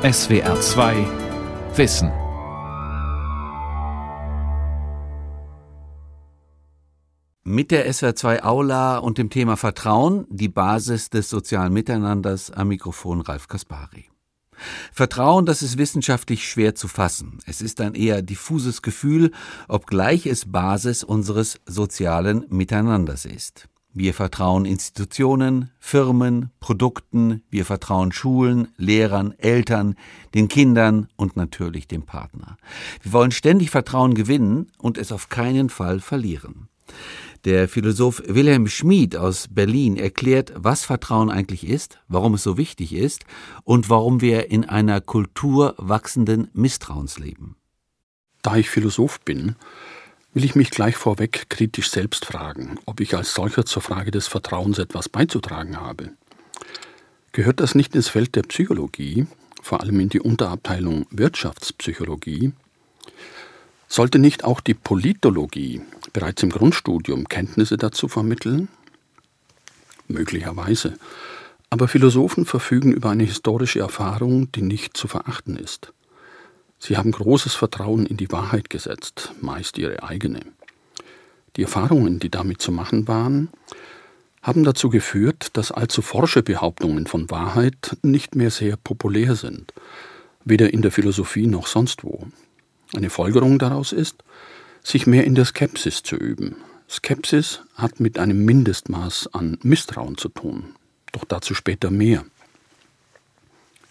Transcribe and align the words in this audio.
SWR 0.00 0.60
2 0.60 0.94
Wissen. 1.74 2.12
Mit 7.42 7.72
der 7.72 7.92
SWR 7.92 8.14
2 8.14 8.44
Aula 8.44 8.98
und 8.98 9.18
dem 9.18 9.28
Thema 9.28 9.56
Vertrauen, 9.56 10.24
die 10.30 10.48
Basis 10.48 11.10
des 11.10 11.28
sozialen 11.28 11.72
Miteinanders, 11.72 12.52
am 12.52 12.68
Mikrofon 12.68 13.22
Ralf 13.22 13.48
Kaspari. 13.48 14.04
Vertrauen, 14.92 15.46
das 15.46 15.62
ist 15.62 15.78
wissenschaftlich 15.78 16.48
schwer 16.48 16.76
zu 16.76 16.86
fassen. 16.86 17.40
Es 17.44 17.60
ist 17.60 17.80
ein 17.80 17.96
eher 17.96 18.22
diffuses 18.22 18.82
Gefühl, 18.82 19.32
obgleich 19.66 20.26
es 20.26 20.52
Basis 20.52 21.02
unseres 21.02 21.58
sozialen 21.66 22.46
Miteinanders 22.50 23.24
ist. 23.24 23.68
Wir 23.98 24.14
vertrauen 24.14 24.64
Institutionen, 24.64 25.72
Firmen, 25.80 26.50
Produkten, 26.60 27.42
wir 27.50 27.64
vertrauen 27.64 28.12
Schulen, 28.12 28.68
Lehrern, 28.76 29.34
Eltern, 29.38 29.96
den 30.34 30.46
Kindern 30.46 31.08
und 31.16 31.36
natürlich 31.36 31.88
dem 31.88 32.02
Partner. 32.02 32.58
Wir 33.02 33.12
wollen 33.12 33.32
ständig 33.32 33.70
Vertrauen 33.70 34.14
gewinnen 34.14 34.70
und 34.78 34.98
es 34.98 35.10
auf 35.10 35.30
keinen 35.30 35.68
Fall 35.68 35.98
verlieren. 35.98 36.68
Der 37.44 37.68
Philosoph 37.68 38.22
Wilhelm 38.24 38.68
Schmid 38.68 39.16
aus 39.16 39.48
Berlin 39.50 39.96
erklärt, 39.96 40.52
was 40.54 40.84
Vertrauen 40.84 41.28
eigentlich 41.28 41.66
ist, 41.66 41.98
warum 42.06 42.34
es 42.34 42.44
so 42.44 42.56
wichtig 42.56 42.94
ist 42.94 43.24
und 43.64 43.90
warum 43.90 44.20
wir 44.20 44.48
in 44.48 44.64
einer 44.64 45.00
Kultur 45.00 45.74
wachsenden 45.76 46.50
Misstrauens 46.52 47.18
leben. 47.18 47.56
Da 48.42 48.54
ich 48.54 48.70
Philosoph 48.70 49.18
bin, 49.22 49.56
will 50.38 50.44
ich 50.44 50.54
mich 50.54 50.70
gleich 50.70 50.94
vorweg 50.94 51.46
kritisch 51.48 51.90
selbst 51.90 52.24
fragen, 52.24 52.78
ob 52.86 53.00
ich 53.00 53.16
als 53.16 53.34
solcher 53.34 53.66
zur 53.66 53.82
Frage 53.82 54.12
des 54.12 54.28
Vertrauens 54.28 54.78
etwas 54.78 55.08
beizutragen 55.08 55.80
habe. 55.80 56.10
Gehört 57.32 57.58
das 57.58 57.74
nicht 57.74 57.96
ins 57.96 58.06
Feld 58.06 58.36
der 58.36 58.42
Psychologie, 58.42 59.26
vor 59.60 59.80
allem 59.80 59.98
in 59.98 60.10
die 60.10 60.20
Unterabteilung 60.20 61.06
Wirtschaftspsychologie? 61.10 62.52
Sollte 63.88 64.20
nicht 64.20 64.44
auch 64.44 64.60
die 64.60 64.74
Politologie 64.74 65.80
bereits 66.12 66.44
im 66.44 66.50
Grundstudium 66.50 67.28
Kenntnisse 67.28 67.76
dazu 67.76 68.06
vermitteln? 68.06 68.68
Möglicherweise. 70.06 70.94
Aber 71.68 71.88
Philosophen 71.88 72.46
verfügen 72.46 72.92
über 72.92 73.10
eine 73.10 73.24
historische 73.24 73.80
Erfahrung, 73.80 74.52
die 74.52 74.62
nicht 74.62 74.96
zu 74.96 75.08
verachten 75.08 75.56
ist. 75.56 75.92
Sie 76.78 76.96
haben 76.96 77.10
großes 77.10 77.54
Vertrauen 77.54 78.06
in 78.06 78.16
die 78.16 78.30
Wahrheit 78.30 78.70
gesetzt, 78.70 79.32
meist 79.40 79.78
ihre 79.78 80.02
eigene. 80.02 80.40
Die 81.56 81.62
Erfahrungen, 81.62 82.20
die 82.20 82.30
damit 82.30 82.62
zu 82.62 82.70
machen 82.70 83.08
waren, 83.08 83.48
haben 84.42 84.64
dazu 84.64 84.88
geführt, 84.88 85.48
dass 85.54 85.72
allzu 85.72 86.02
forsche 86.02 86.42
Behauptungen 86.42 87.06
von 87.06 87.30
Wahrheit 87.30 87.96
nicht 88.02 88.36
mehr 88.36 88.50
sehr 88.50 88.76
populär 88.76 89.34
sind, 89.34 89.74
weder 90.44 90.72
in 90.72 90.82
der 90.82 90.92
Philosophie 90.92 91.46
noch 91.46 91.66
sonst 91.66 92.04
wo. 92.04 92.26
Eine 92.94 93.10
Folgerung 93.10 93.58
daraus 93.58 93.92
ist, 93.92 94.22
sich 94.82 95.06
mehr 95.06 95.24
in 95.24 95.34
der 95.34 95.44
Skepsis 95.44 96.02
zu 96.02 96.16
üben. 96.16 96.56
Skepsis 96.88 97.60
hat 97.74 98.00
mit 98.00 98.18
einem 98.18 98.44
Mindestmaß 98.44 99.34
an 99.34 99.58
Misstrauen 99.62 100.16
zu 100.16 100.28
tun, 100.28 100.76
doch 101.12 101.24
dazu 101.24 101.54
später 101.54 101.90
mehr. 101.90 102.24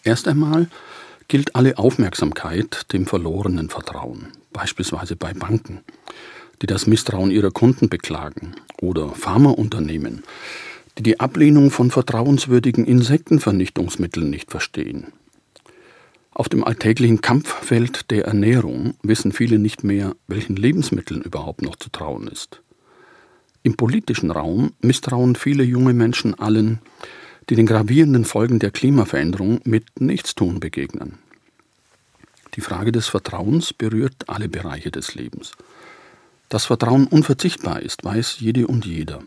Erst 0.03 0.27
einmal 0.27 0.69
gilt 1.27 1.55
alle 1.55 1.77
Aufmerksamkeit 1.77 2.91
dem 2.93 3.05
verlorenen 3.05 3.69
Vertrauen, 3.69 4.27
beispielsweise 4.53 5.15
bei 5.15 5.33
Banken, 5.33 5.81
die 6.61 6.67
das 6.67 6.87
Misstrauen 6.87 7.31
ihrer 7.31 7.51
Kunden 7.51 7.89
beklagen, 7.89 8.55
oder 8.81 9.09
Pharmaunternehmen, 9.09 10.23
die 10.97 11.03
die 11.03 11.19
Ablehnung 11.19 11.71
von 11.71 11.91
vertrauenswürdigen 11.91 12.85
Insektenvernichtungsmitteln 12.85 14.29
nicht 14.29 14.51
verstehen. 14.51 15.07
Auf 16.31 16.49
dem 16.49 16.63
alltäglichen 16.63 17.21
Kampffeld 17.21 18.11
der 18.11 18.25
Ernährung 18.25 18.93
wissen 19.01 19.31
viele 19.31 19.57
nicht 19.57 19.83
mehr, 19.83 20.15
welchen 20.27 20.55
Lebensmitteln 20.55 21.21
überhaupt 21.21 21.63
noch 21.63 21.75
zu 21.75 21.89
trauen 21.89 22.27
ist. 22.27 22.61
Im 23.63 23.75
politischen 23.75 24.31
Raum 24.31 24.73
misstrauen 24.79 25.35
viele 25.35 25.63
junge 25.63 25.93
Menschen 25.93 26.35
allen, 26.35 26.79
die 27.49 27.55
den 27.55 27.65
gravierenden 27.65 28.25
Folgen 28.25 28.59
der 28.59 28.71
Klimaveränderung 28.71 29.61
mit 29.63 30.01
Nichtstun 30.01 30.59
begegnen. 30.59 31.17
Die 32.55 32.61
Frage 32.61 32.91
des 32.91 33.07
Vertrauens 33.07 33.73
berührt 33.73 34.27
alle 34.27 34.49
Bereiche 34.49 34.91
des 34.91 35.15
Lebens. 35.15 35.53
Dass 36.49 36.65
Vertrauen 36.65 37.07
unverzichtbar 37.07 37.81
ist, 37.81 38.03
weiß 38.03 38.37
jede 38.39 38.67
und 38.67 38.85
jeder. 38.85 39.21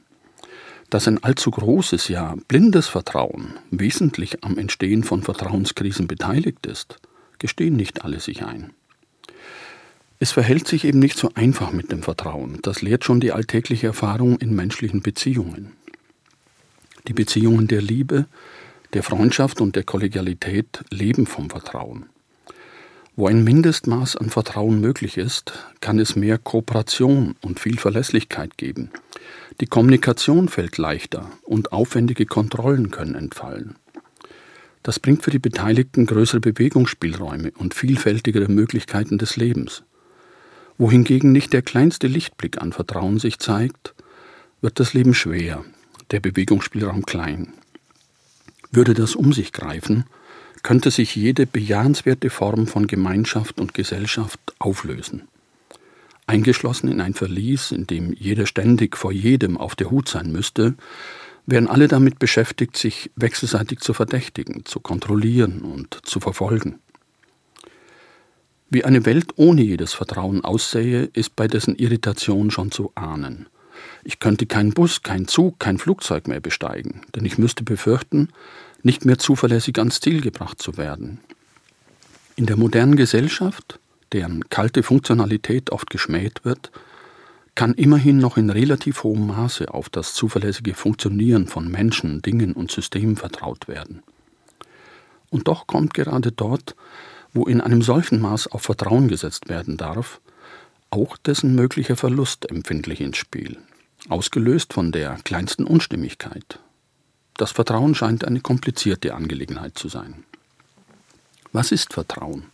Dass 0.91 1.07
ein 1.07 1.23
allzu 1.23 1.51
großes, 1.51 2.09
ja 2.09 2.35
blindes 2.49 2.89
Vertrauen 2.89 3.55
wesentlich 3.71 4.43
am 4.43 4.59
Entstehen 4.59 5.05
von 5.05 5.23
Vertrauenskrisen 5.23 6.07
beteiligt 6.09 6.67
ist, 6.67 6.97
gestehen 7.39 7.77
nicht 7.77 8.05
alle 8.05 8.21
sich 8.21 8.45
ein. 8.45 8.73
Es 10.19 10.33
verhält 10.33 10.67
sich 10.67 10.85
eben 10.85 10.99
nicht 10.99 11.17
so 11.17 11.31
einfach 11.35 11.73
mit 11.73 11.93
dem 11.93 12.03
Vertrauen. 12.03 12.59
Das 12.63 12.83
lehrt 12.83 13.05
schon 13.05 13.21
die 13.21 13.33
alltägliche 13.33 13.87
Erfahrung 13.87 14.39
in 14.39 14.55
menschlichen 14.55 15.01
Beziehungen. 15.01 15.73
Die 17.09 17.13
Beziehungen 17.15 17.67
der 17.67 17.81
Liebe, 17.81 18.27
der 18.93 19.03
Freundschaft 19.03 19.61
und 19.61 19.77
der 19.77 19.85
Kollegialität 19.85 20.85
leben 20.91 21.27
vom 21.27 21.49
Vertrauen. 21.51 22.07
Wo 23.17 23.27
ein 23.27 23.45
Mindestmaß 23.45 24.17
an 24.17 24.31
Vertrauen 24.31 24.81
möglich 24.81 25.17
ist, 25.17 25.53
kann 25.81 25.99
es 25.99 26.17
mehr 26.17 26.39
Kooperation 26.39 27.37
und 27.43 27.61
viel 27.61 27.79
Verlässlichkeit 27.79 28.57
geben. 28.57 28.91
Die 29.61 29.67
Kommunikation 29.67 30.49
fällt 30.49 30.79
leichter 30.79 31.31
und 31.43 31.73
aufwendige 31.73 32.27
Kontrollen 32.27 32.91
können 32.91 33.15
entfallen. 33.15 33.77
Das 34.83 34.99
bringt 34.99 35.23
für 35.23 35.31
die 35.31 35.39
Beteiligten 35.39 36.07
größere 36.07 36.41
Bewegungsspielräume 36.41 37.53
und 37.59 37.75
vielfältigere 37.75 38.51
Möglichkeiten 38.51 39.19
des 39.19 39.37
Lebens. 39.37 39.83
Wohingegen 40.79 41.33
nicht 41.33 41.53
der 41.53 41.63
kleinste 41.63 42.07
Lichtblick 42.07 42.63
an 42.63 42.73
Vertrauen 42.73 43.19
sich 43.19 43.39
zeigt, 43.39 43.95
wird 44.63 44.81
das 44.81 44.95
Leben 44.95 45.13
schwer 45.13 45.63
der 46.11 46.21
Bewegungsspielraum 46.21 47.07
klein. 47.07 47.53
Würde 48.71 48.95
das 48.95 49.15
um 49.15 49.33
sich 49.33 49.53
greifen, 49.53 50.05
könnte 50.63 50.91
sich 50.91 51.17
jede 51.17 51.47
bejahenswerte 51.47 52.31
Form 52.31 52.67
von 52.67 52.87
Gemeinschaft 52.87 53.61
und 53.61 53.75
Gesellschaft 53.75 54.39
auflösen. 54.59 55.29
Eingeschlossen 56.27 56.91
in 56.91 57.01
ein 57.01 57.15
Verlies, 57.15 57.73
in 57.73 57.87
dem 57.87 58.13
jeder 58.13 58.47
ständig 58.47 58.97
vor 58.97 59.11
jedem 59.11 59.57
auf 59.57 59.75
der 59.75 59.91
Hut 59.91 60.09
sein 60.09 60.31
müsste, 60.31 60.75
wären 61.47 61.67
alle 61.67 61.89
damit 61.89 62.19
beschäftigt, 62.19 62.77
sich 62.77 63.11
wechselseitig 63.17 63.81
zu 63.81 63.95
verdächtigen, 63.95 64.65
zu 64.65 64.79
kontrollieren 64.79 65.63
und 65.63 65.99
zu 66.05 66.21
verfolgen. 66.21 66.79
Wie 68.69 68.85
eine 68.85 69.05
Welt 69.05 69.33
ohne 69.35 69.63
jedes 69.63 69.95
Vertrauen 69.95 70.45
aussähe, 70.45 71.11
ist 71.13 71.35
bei 71.35 71.49
dessen 71.49 71.75
Irritation 71.75 72.51
schon 72.51 72.71
zu 72.71 72.93
ahnen– 72.95 73.47
ich 74.05 74.19
könnte 74.19 74.47
keinen 74.47 74.73
Bus, 74.73 75.03
keinen 75.03 75.29
Zug, 75.29 75.59
kein 75.59 75.79
Flugzeug 75.79 76.29
mehr 76.29 76.41
besteigen, 76.41 77.03
denn 77.15 77.25
ich 77.25 77.39
müsste 77.39 77.65
befürchten, 77.65 78.29
nicht 78.83 79.05
mehr 79.05 79.19
zuverlässig 79.19 79.79
ans 79.79 80.01
Ziel 80.01 80.21
gebracht 80.21 80.61
zu 80.61 80.77
werden. 80.77 81.21
In 82.37 82.47
der 82.47 82.57
modernen 82.57 82.97
Gesellschaft, 82.97 83.79
deren 84.13 84.49
kalte 84.49 84.83
Funktionalität 84.83 85.71
oft 85.71 85.91
geschmäht 85.91 86.45
wird, 86.45 86.71
kann 87.55 87.75
immerhin 87.75 88.19
noch 88.19 88.37
in 88.37 88.49
relativ 88.49 89.03
hohem 89.03 89.27
Maße 89.27 89.75
auf 89.75 89.91
das 89.91 90.15
zuverlässige 90.15 90.75
Funktionieren 90.75 91.47
von 91.47 91.71
Menschen, 91.71 92.23
Dingen 92.23 92.53
und 92.55 92.71
Systemen 92.71 93.17
vertraut 93.17 93.69
werden. 93.69 94.03
Und 95.29 95.49
doch 95.49 95.67
kommt 95.67 95.93
gerade 95.93 96.33
dort, 96.33 96.75
wo 97.33 97.45
in 97.45 97.61
einem 97.61 97.83
solchen 97.83 98.21
Maß 98.21 98.49
auf 98.49 98.63
Vertrauen 98.63 99.09
gesetzt 99.09 99.49
werden 99.49 99.77
darf, 99.77 100.21
auch 100.91 101.17
dessen 101.17 101.55
möglicher 101.55 101.97
Verlust 101.97 102.51
empfindlich 102.51 103.01
ins 103.01 103.19
Spiel 103.19 103.59
ausgelöst 104.09 104.73
von 104.73 104.93
der 104.93 105.17
kleinsten 105.25 105.65
Unstimmigkeit. 105.65 106.59
Das 107.37 107.53
Vertrauen 107.53 107.95
scheint 107.95 108.25
eine 108.25 108.41
komplizierte 108.41 109.15
Angelegenheit 109.15 109.79
zu 109.79 109.89
sein. 109.89 110.25
Was 111.53 111.73
ist 111.73 111.93
Vertrauen? 111.93 112.47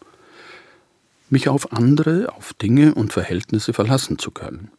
Mich 1.29 1.49
auf 1.49 1.73
andere, 1.73 2.33
auf 2.35 2.55
Dinge 2.55 2.95
und 2.95 3.13
Verhältnisse 3.13 3.73
verlassen 3.73 4.19
zu 4.19 4.31
können. 4.31 4.71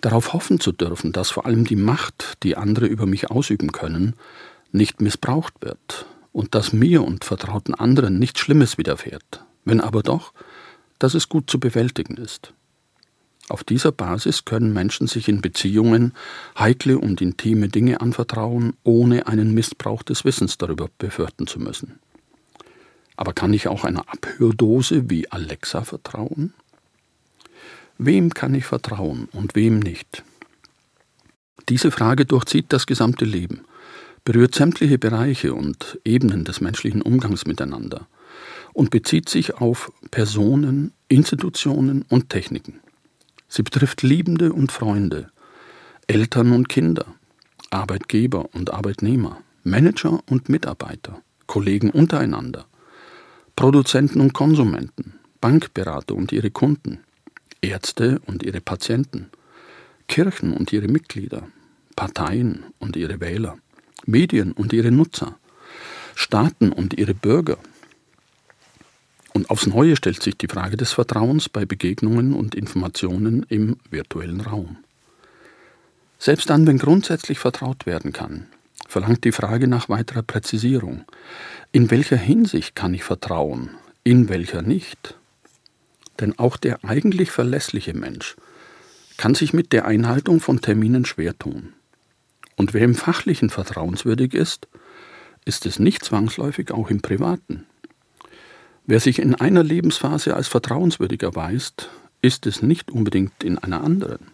Darauf 0.00 0.32
hoffen 0.32 0.60
zu 0.60 0.72
dürfen, 0.72 1.12
dass 1.12 1.30
vor 1.30 1.46
allem 1.46 1.64
die 1.64 1.76
Macht, 1.76 2.42
die 2.42 2.56
andere 2.56 2.86
über 2.86 3.06
mich 3.06 3.30
ausüben 3.30 3.72
können, 3.72 4.14
nicht 4.72 5.00
missbraucht 5.00 5.54
wird 5.60 6.06
und 6.32 6.54
dass 6.54 6.72
mir 6.72 7.02
und 7.02 7.24
vertrauten 7.24 7.74
anderen 7.74 8.18
nichts 8.18 8.40
Schlimmes 8.40 8.78
widerfährt, 8.78 9.44
wenn 9.64 9.80
aber 9.80 10.02
doch, 10.02 10.32
dass 10.98 11.14
es 11.14 11.28
gut 11.28 11.50
zu 11.50 11.58
bewältigen 11.58 12.16
ist. 12.16 12.52
Auf 13.50 13.64
dieser 13.64 13.90
Basis 13.90 14.44
können 14.44 14.72
Menschen 14.72 15.08
sich 15.08 15.28
in 15.28 15.40
Beziehungen 15.40 16.14
heikle 16.56 16.98
und 16.98 17.20
intime 17.20 17.68
Dinge 17.68 18.00
anvertrauen, 18.00 18.74
ohne 18.84 19.26
einen 19.26 19.52
Missbrauch 19.54 20.04
des 20.04 20.24
Wissens 20.24 20.56
darüber 20.56 20.88
befürchten 20.98 21.48
zu 21.48 21.58
müssen. 21.58 21.98
Aber 23.16 23.32
kann 23.32 23.52
ich 23.52 23.66
auch 23.66 23.82
einer 23.82 24.08
Abhördose 24.08 25.10
wie 25.10 25.30
Alexa 25.32 25.82
vertrauen? 25.82 26.54
Wem 27.98 28.32
kann 28.32 28.54
ich 28.54 28.66
vertrauen 28.66 29.28
und 29.32 29.56
wem 29.56 29.80
nicht? 29.80 30.22
Diese 31.68 31.90
Frage 31.90 32.26
durchzieht 32.26 32.66
das 32.68 32.86
gesamte 32.86 33.24
Leben, 33.24 33.62
berührt 34.24 34.54
sämtliche 34.54 34.98
Bereiche 34.98 35.54
und 35.54 35.98
Ebenen 36.04 36.44
des 36.44 36.60
menschlichen 36.60 37.02
Umgangs 37.02 37.46
miteinander 37.46 38.06
und 38.74 38.90
bezieht 38.90 39.28
sich 39.28 39.56
auf 39.56 39.92
Personen, 40.12 40.92
Institutionen 41.08 42.04
und 42.08 42.28
Techniken. 42.28 42.80
Sie 43.52 43.64
betrifft 43.64 44.02
Liebende 44.02 44.52
und 44.52 44.70
Freunde, 44.70 45.28
Eltern 46.06 46.52
und 46.52 46.68
Kinder, 46.68 47.04
Arbeitgeber 47.70 48.48
und 48.54 48.72
Arbeitnehmer, 48.72 49.42
Manager 49.64 50.20
und 50.30 50.48
Mitarbeiter, 50.48 51.20
Kollegen 51.46 51.90
untereinander, 51.90 52.66
Produzenten 53.56 54.20
und 54.20 54.34
Konsumenten, 54.34 55.14
Bankberater 55.40 56.14
und 56.14 56.30
ihre 56.30 56.52
Kunden, 56.52 57.00
Ärzte 57.60 58.20
und 58.26 58.44
ihre 58.44 58.60
Patienten, 58.60 59.30
Kirchen 60.06 60.52
und 60.52 60.72
ihre 60.72 60.86
Mitglieder, 60.86 61.48
Parteien 61.96 62.66
und 62.78 62.94
ihre 62.94 63.20
Wähler, 63.20 63.58
Medien 64.06 64.52
und 64.52 64.72
ihre 64.72 64.92
Nutzer, 64.92 65.36
Staaten 66.14 66.70
und 66.70 66.94
ihre 66.94 67.14
Bürger. 67.14 67.58
Und 69.32 69.50
aufs 69.50 69.66
Neue 69.66 69.96
stellt 69.96 70.22
sich 70.22 70.36
die 70.36 70.48
Frage 70.48 70.76
des 70.76 70.92
Vertrauens 70.92 71.48
bei 71.48 71.64
Begegnungen 71.64 72.34
und 72.34 72.54
Informationen 72.54 73.44
im 73.48 73.76
virtuellen 73.90 74.40
Raum. 74.40 74.78
Selbst 76.18 76.50
dann, 76.50 76.66
wenn 76.66 76.78
grundsätzlich 76.78 77.38
vertraut 77.38 77.86
werden 77.86 78.12
kann, 78.12 78.46
verlangt 78.86 79.24
die 79.24 79.32
Frage 79.32 79.68
nach 79.68 79.88
weiterer 79.88 80.22
Präzisierung. 80.22 81.04
In 81.72 81.90
welcher 81.90 82.16
Hinsicht 82.16 82.74
kann 82.74 82.92
ich 82.92 83.04
vertrauen, 83.04 83.70
in 84.04 84.28
welcher 84.28 84.62
nicht? 84.62 85.16
Denn 86.18 86.38
auch 86.38 86.56
der 86.56 86.84
eigentlich 86.84 87.30
verlässliche 87.30 87.94
Mensch 87.94 88.36
kann 89.16 89.34
sich 89.34 89.52
mit 89.52 89.72
der 89.72 89.86
Einhaltung 89.86 90.40
von 90.40 90.60
Terminen 90.60 91.04
schwer 91.04 91.38
tun. 91.38 91.72
Und 92.56 92.74
wer 92.74 92.82
im 92.82 92.94
Fachlichen 92.94 93.48
vertrauenswürdig 93.48 94.34
ist, 94.34 94.68
ist 95.44 95.64
es 95.66 95.78
nicht 95.78 96.04
zwangsläufig 96.04 96.72
auch 96.72 96.90
im 96.90 97.00
Privaten. 97.00 97.66
Wer 98.86 99.00
sich 99.00 99.18
in 99.18 99.34
einer 99.34 99.62
Lebensphase 99.62 100.34
als 100.34 100.48
vertrauenswürdig 100.48 101.22
erweist, 101.22 101.90
ist 102.22 102.46
es 102.46 102.62
nicht 102.62 102.90
unbedingt 102.90 103.44
in 103.44 103.58
einer 103.58 103.82
anderen. 103.82 104.32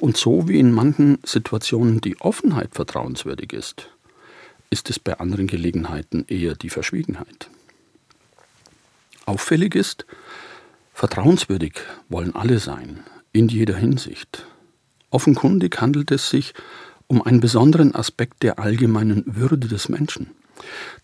Und 0.00 0.16
so 0.16 0.48
wie 0.48 0.58
in 0.58 0.72
manchen 0.72 1.18
Situationen 1.24 2.00
die 2.00 2.20
Offenheit 2.20 2.74
vertrauenswürdig 2.74 3.52
ist, 3.52 3.88
ist 4.70 4.88
es 4.88 4.98
bei 4.98 5.18
anderen 5.18 5.46
Gelegenheiten 5.46 6.24
eher 6.28 6.54
die 6.54 6.70
Verschwiegenheit. 6.70 7.50
Auffällig 9.26 9.74
ist, 9.74 10.06
vertrauenswürdig 10.94 11.74
wollen 12.08 12.34
alle 12.34 12.58
sein, 12.58 13.00
in 13.32 13.48
jeder 13.48 13.76
Hinsicht. 13.76 14.46
Offenkundig 15.10 15.80
handelt 15.80 16.10
es 16.10 16.30
sich 16.30 16.54
um 17.08 17.22
einen 17.22 17.40
besonderen 17.40 17.94
Aspekt 17.94 18.42
der 18.42 18.58
allgemeinen 18.58 19.24
Würde 19.26 19.68
des 19.68 19.88
Menschen. 19.88 20.30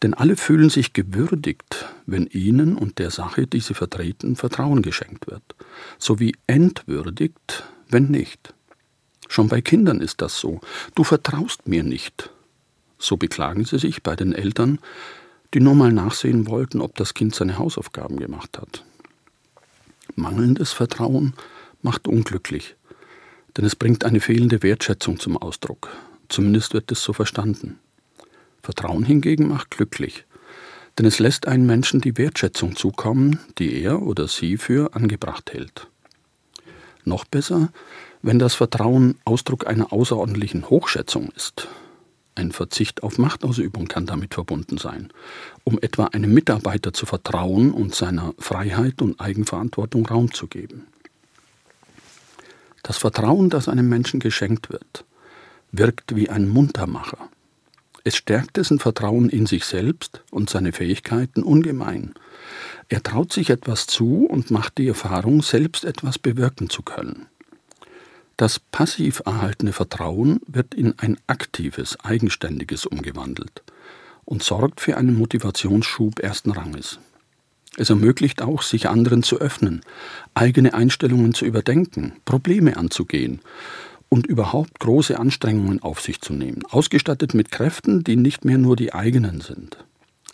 Denn 0.03 0.15
alle 0.15 0.37
fühlen 0.37 0.71
sich 0.71 0.93
gewürdigt, 0.93 1.87
wenn 2.07 2.27
ihnen 2.27 2.77
und 2.77 2.99
der 2.99 3.11
Sache, 3.11 3.47
die 3.47 3.61
sie 3.61 3.75
vertreten, 3.75 4.37
Vertrauen 4.37 4.83
geschenkt 4.83 5.27
wird, 5.27 5.43
sowie 5.99 6.35
entwürdigt, 6.47 7.65
wenn 7.89 8.09
nicht. 8.09 8.55
Schon 9.29 9.49
bei 9.49 9.61
Kindern 9.61 10.01
ist 10.01 10.23
das 10.23 10.39
so. 10.39 10.61
Du 10.95 11.05
vertraust 11.05 11.67
mir 11.67 11.83
nicht. 11.83 12.31
So 12.99 13.17
beklagen 13.17 13.65
sie 13.65 13.79
sich 13.79 14.03
bei 14.03 14.17
den 14.17 14.33
Eltern, 14.33 14.79
die 15.55 15.61
nur 15.61 15.75
mal 15.75 15.93
nachsehen 15.93 16.47
wollten, 16.47 16.81
ob 16.81 16.95
das 16.97 17.15
Kind 17.15 17.35
seine 17.35 17.59
Hausaufgaben 17.59 18.19
gemacht 18.19 18.59
hat. 18.59 18.85
Mangelndes 20.15 20.73
Vertrauen 20.73 21.35
macht 21.83 22.09
unglücklich, 22.09 22.77
denn 23.57 23.65
es 23.65 23.77
bringt 23.77 24.05
eine 24.05 24.21
fehlende 24.21 24.63
Wertschätzung 24.63 25.19
zum 25.19 25.37
Ausdruck. 25.37 25.91
Zumindest 26.29 26.75
wird 26.75 26.91
es 26.91 27.03
so 27.03 27.13
verstanden. 27.13 27.79
Vertrauen 28.67 29.05
hingegen 29.05 29.47
macht 29.47 29.71
glücklich, 29.71 30.25
denn 30.99 31.07
es 31.07 31.21
lässt 31.21 31.47
einen 31.47 31.67
Menschen 31.67 32.01
die 32.01 32.19
Wertschätzung 32.19 32.75
zukommen, 32.75 33.39
die 33.59 33.81
er 33.81 34.03
oder 34.03 34.27
sie 34.27 34.57
für 34.57 34.93
angebracht 34.93 35.53
hält. 35.53 35.87
Noch 37.05 37.25
besser, 37.25 37.69
wenn 38.23 38.41
das 38.41 38.55
Vertrauen 38.55 39.19
Ausdruck 39.25 39.69
einer 39.69 39.93
außerordentlichen 39.93 40.69
Hochschätzung 40.69 41.29
ist. 41.37 41.69
Ein 42.35 42.51
Verzicht 42.51 43.05
auf 43.05 43.19
Machtausübung 43.19 43.87
kann 43.87 44.05
damit 44.05 44.35
verbunden 44.35 44.79
sein, 44.79 45.13
um 45.63 45.79
etwa 45.81 46.07
einem 46.07 46.35
Mitarbeiter 46.35 46.93
zu 46.93 47.07
vertrauen 47.07 47.71
und 47.71 47.95
seiner 47.95 48.35
Freiheit 48.41 49.01
und 49.01 49.21
Eigenverantwortung 49.21 50.07
Raum 50.07 50.35
zu 50.35 50.49
geben. 50.49 50.89
Das 52.83 52.97
Vertrauen, 52.99 53.49
das 53.49 53.69
einem 53.69 53.89
Menschen 53.89 54.19
geschenkt 54.19 54.71
wird, 54.71 55.05
wirkt 55.71 56.17
wie 56.17 56.31
ein 56.31 56.49
Muntermacher. 56.49 57.29
Es 58.07 58.15
stärkt 58.15 58.57
dessen 58.57 58.79
Vertrauen 58.79 59.29
in 59.29 59.47
sich 59.47 59.65
selbst 59.65 60.23
und 60.31 60.49
seine 60.49 60.71
Fähigkeiten 60.71 61.43
ungemein. 61.43 62.15
Er 62.89 63.03
traut 63.03 63.33
sich 63.33 63.51
etwas 63.51 63.89
zu 63.89 64.27
und 64.27 64.53
macht 64.53 64.79
die 64.79 64.87
Erfahrung, 64.87 65.43
selbst 65.43 65.85
etwas 65.85 66.17
bewirken 66.17 66.71
zu 66.71 66.83
können. 66.83 67.27
Das 68.37 68.61
passiv 68.61 69.23
erhaltene 69.27 69.73
Vertrauen 69.73 70.39
wird 70.47 70.73
in 70.73 70.97
ein 71.01 71.19
aktives, 71.27 71.99
eigenständiges 71.99 72.87
umgewandelt 72.87 73.65
und 74.25 74.45
sorgt 74.45 74.81
für 74.81 74.97
einen 74.97 75.19
Motivationsschub 75.19 76.21
ersten 76.21 76.53
Ranges. 76.53 77.01
Es 77.77 77.91
ermöglicht 77.91 78.41
auch, 78.41 78.63
sich 78.63 78.89
anderen 78.89 79.25
zu 79.25 79.41
öffnen, 79.41 79.81
eigene 80.33 80.75
Einstellungen 80.75 81.35
zu 81.35 81.45
überdenken, 81.45 82.13
Probleme 82.25 82.77
anzugehen 82.77 83.41
und 84.09 84.27
überhaupt 84.27 84.79
große 84.81 85.19
Anstrengungen 85.19 85.83
auf 85.83 86.01
sich 86.01 86.21
zu 86.21 86.33
nehmen, 86.33 86.65
ausgestattet 86.67 87.35
mit 87.35 87.51
Kräften, 87.51 88.05
die 88.05 88.17
nicht 88.17 88.45
mehr 88.45 88.59
nur 88.59 88.77
die 88.77 88.95
eigenen 88.95 89.41
sind. 89.41 89.85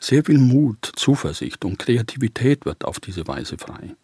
Sehr 0.00 0.24
viel 0.24 0.38
Mut, 0.38 0.90
Zuversicht 0.96 1.64
und 1.64 1.78
Kreativität 1.78 2.66
wird 2.66 2.84
auf 2.84 3.00
diese 3.00 3.26
Weise 3.28 3.56
frei. 3.56 3.94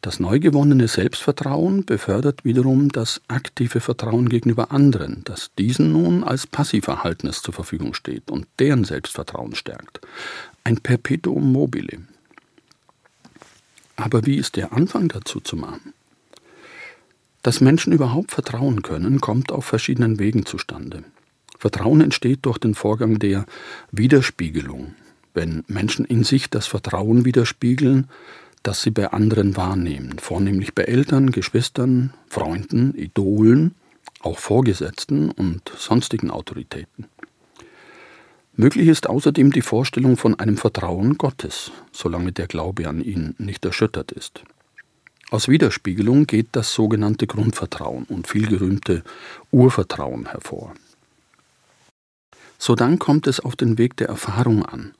Das 0.00 0.20
neu 0.20 0.38
gewonnene 0.38 0.86
Selbstvertrauen 0.86 1.84
befördert 1.84 2.44
wiederum 2.44 2.88
das 2.88 3.20
aktive 3.26 3.80
Vertrauen 3.80 4.28
gegenüber 4.28 4.70
anderen, 4.70 5.22
das 5.24 5.50
diesen 5.58 5.92
nun 5.92 6.22
als 6.22 6.46
Passivverhaltenes 6.46 7.42
zur 7.42 7.52
Verfügung 7.52 7.94
steht 7.94 8.30
und 8.30 8.46
deren 8.60 8.84
Selbstvertrauen 8.84 9.56
stärkt. 9.56 10.00
Ein 10.62 10.76
Perpetuum 10.76 11.52
mobile. 11.52 11.98
Aber 13.96 14.24
wie 14.24 14.36
ist 14.36 14.54
der 14.54 14.72
Anfang 14.72 15.08
dazu 15.08 15.40
zu 15.40 15.56
machen? 15.56 15.92
Dass 17.48 17.62
Menschen 17.62 17.94
überhaupt 17.94 18.32
vertrauen 18.32 18.82
können, 18.82 19.22
kommt 19.22 19.52
auf 19.52 19.64
verschiedenen 19.64 20.18
Wegen 20.18 20.44
zustande. 20.44 21.02
Vertrauen 21.58 22.02
entsteht 22.02 22.40
durch 22.42 22.58
den 22.58 22.74
Vorgang 22.74 23.18
der 23.18 23.46
Widerspiegelung. 23.90 24.94
Wenn 25.32 25.64
Menschen 25.66 26.04
in 26.04 26.24
sich 26.24 26.50
das 26.50 26.66
Vertrauen 26.66 27.24
widerspiegeln, 27.24 28.08
das 28.62 28.82
sie 28.82 28.90
bei 28.90 29.12
anderen 29.12 29.56
wahrnehmen, 29.56 30.18
vornehmlich 30.18 30.74
bei 30.74 30.82
Eltern, 30.82 31.30
Geschwistern, 31.30 32.12
Freunden, 32.28 32.94
Idolen, 32.94 33.74
auch 34.20 34.38
Vorgesetzten 34.38 35.30
und 35.30 35.72
sonstigen 35.74 36.30
Autoritäten. 36.30 37.06
Möglich 38.56 38.88
ist 38.88 39.08
außerdem 39.08 39.52
die 39.52 39.62
Vorstellung 39.62 40.18
von 40.18 40.38
einem 40.38 40.58
Vertrauen 40.58 41.16
Gottes, 41.16 41.70
solange 41.92 42.32
der 42.32 42.46
Glaube 42.46 42.86
an 42.90 43.00
ihn 43.00 43.34
nicht 43.38 43.64
erschüttert 43.64 44.12
ist. 44.12 44.42
Aus 45.30 45.48
Widerspiegelung 45.48 46.26
geht 46.26 46.48
das 46.52 46.72
sogenannte 46.72 47.26
Grundvertrauen 47.26 48.04
und 48.04 48.26
vielgerühmte 48.26 49.04
Urvertrauen 49.50 50.26
hervor. 50.26 50.72
Sodann 52.56 52.98
kommt 52.98 53.26
es 53.26 53.38
auf 53.38 53.54
den 53.54 53.76
Weg 53.76 53.96
der 53.98 54.08
Erfahrung 54.08 54.64
an. 54.64 54.94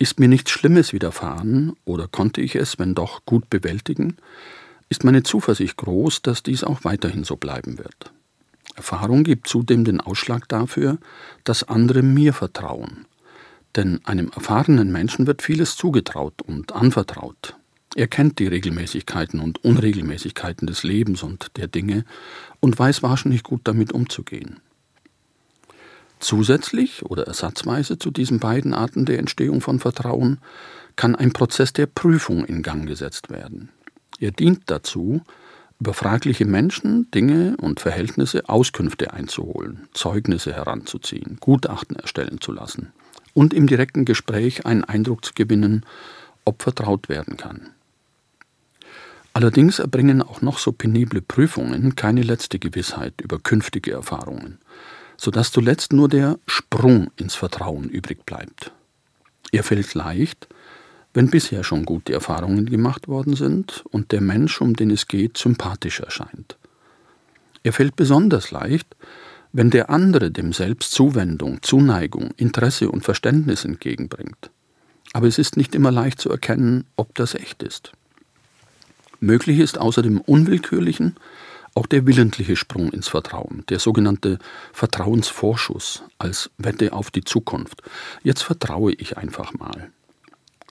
Ist 0.00 0.18
mir 0.18 0.26
nichts 0.26 0.50
Schlimmes 0.50 0.92
widerfahren 0.92 1.76
oder 1.84 2.08
konnte 2.08 2.40
ich 2.40 2.56
es, 2.56 2.80
wenn 2.80 2.96
doch, 2.96 3.24
gut 3.24 3.50
bewältigen, 3.50 4.16
ist 4.88 5.04
meine 5.04 5.22
Zuversicht 5.22 5.76
groß, 5.76 6.22
dass 6.22 6.42
dies 6.42 6.64
auch 6.64 6.82
weiterhin 6.82 7.22
so 7.22 7.36
bleiben 7.36 7.78
wird. 7.78 8.12
Erfahrung 8.74 9.22
gibt 9.22 9.46
zudem 9.46 9.84
den 9.84 10.00
Ausschlag 10.00 10.48
dafür, 10.48 10.98
dass 11.44 11.62
andere 11.68 12.02
mir 12.02 12.32
vertrauen. 12.32 13.06
Denn 13.76 14.04
einem 14.04 14.30
erfahrenen 14.34 14.90
Menschen 14.90 15.26
wird 15.28 15.40
vieles 15.40 15.76
zugetraut 15.76 16.42
und 16.42 16.72
anvertraut. 16.72 17.56
Er 17.94 18.06
kennt 18.06 18.38
die 18.38 18.46
Regelmäßigkeiten 18.46 19.40
und 19.40 19.62
Unregelmäßigkeiten 19.64 20.66
des 20.66 20.82
Lebens 20.82 21.22
und 21.22 21.50
der 21.56 21.68
Dinge 21.68 22.04
und 22.60 22.78
weiß 22.78 23.02
wahrscheinlich 23.02 23.42
gut 23.42 23.62
damit 23.64 23.92
umzugehen. 23.92 24.60
Zusätzlich 26.18 27.04
oder 27.04 27.26
ersatzweise 27.26 27.98
zu 27.98 28.10
diesen 28.10 28.38
beiden 28.38 28.74
Arten 28.74 29.04
der 29.04 29.18
Entstehung 29.18 29.60
von 29.60 29.80
Vertrauen 29.80 30.38
kann 30.96 31.16
ein 31.16 31.32
Prozess 31.32 31.72
der 31.72 31.86
Prüfung 31.86 32.44
in 32.44 32.62
Gang 32.62 32.86
gesetzt 32.86 33.28
werden. 33.28 33.70
Er 34.20 34.30
dient 34.30 34.62
dazu, 34.66 35.22
über 35.80 35.94
fragliche 35.94 36.44
Menschen, 36.44 37.10
Dinge 37.10 37.56
und 37.60 37.80
Verhältnisse 37.80 38.48
Auskünfte 38.48 39.12
einzuholen, 39.12 39.88
Zeugnisse 39.92 40.52
heranzuziehen, 40.52 41.38
Gutachten 41.40 41.96
erstellen 41.96 42.40
zu 42.40 42.52
lassen 42.52 42.92
und 43.34 43.52
im 43.52 43.66
direkten 43.66 44.04
Gespräch 44.04 44.64
einen 44.64 44.84
Eindruck 44.84 45.24
zu 45.24 45.32
gewinnen, 45.34 45.84
ob 46.44 46.62
vertraut 46.62 47.08
werden 47.08 47.36
kann. 47.36 47.70
Allerdings 49.34 49.78
erbringen 49.78 50.22
auch 50.22 50.42
noch 50.42 50.58
so 50.58 50.72
penible 50.72 51.22
Prüfungen 51.22 51.96
keine 51.96 52.22
letzte 52.22 52.58
Gewissheit 52.58 53.20
über 53.22 53.38
künftige 53.38 53.92
Erfahrungen, 53.92 54.58
sodass 55.16 55.52
zuletzt 55.52 55.92
nur 55.92 56.08
der 56.08 56.38
Sprung 56.46 57.10
ins 57.16 57.34
Vertrauen 57.34 57.88
übrig 57.88 58.26
bleibt. 58.26 58.72
Er 59.50 59.62
fällt 59.62 59.94
leicht, 59.94 60.48
wenn 61.14 61.30
bisher 61.30 61.64
schon 61.64 61.84
gute 61.84 62.12
Erfahrungen 62.12 62.66
gemacht 62.66 63.08
worden 63.08 63.36
sind 63.36 63.84
und 63.90 64.12
der 64.12 64.20
Mensch, 64.20 64.60
um 64.60 64.74
den 64.74 64.90
es 64.90 65.08
geht, 65.08 65.36
sympathisch 65.36 66.00
erscheint. 66.00 66.56
Er 67.62 67.72
fällt 67.72 67.96
besonders 67.96 68.50
leicht, 68.50 68.96
wenn 69.52 69.70
der 69.70 69.90
andere 69.90 70.30
dem 70.30 70.52
Selbst 70.52 70.92
Zuwendung, 70.92 71.62
Zuneigung, 71.62 72.30
Interesse 72.36 72.90
und 72.90 73.04
Verständnis 73.04 73.64
entgegenbringt. 73.64 74.50
Aber 75.12 75.26
es 75.26 75.38
ist 75.38 75.56
nicht 75.56 75.74
immer 75.74 75.90
leicht 75.90 76.20
zu 76.20 76.30
erkennen, 76.30 76.86
ob 76.96 77.14
das 77.14 77.34
echt 77.34 77.62
ist. 77.62 77.92
Möglich 79.22 79.60
ist 79.60 79.78
außer 79.78 80.02
dem 80.02 80.20
unwillkürlichen 80.20 81.14
auch 81.74 81.86
der 81.86 82.08
willentliche 82.08 82.56
Sprung 82.56 82.90
ins 82.90 83.06
Vertrauen, 83.06 83.62
der 83.68 83.78
sogenannte 83.78 84.40
Vertrauensvorschuss 84.72 86.02
als 86.18 86.50
Wette 86.58 86.92
auf 86.92 87.12
die 87.12 87.22
Zukunft. 87.22 87.82
Jetzt 88.24 88.42
vertraue 88.42 88.92
ich 88.94 89.16
einfach 89.18 89.54
mal. 89.54 89.92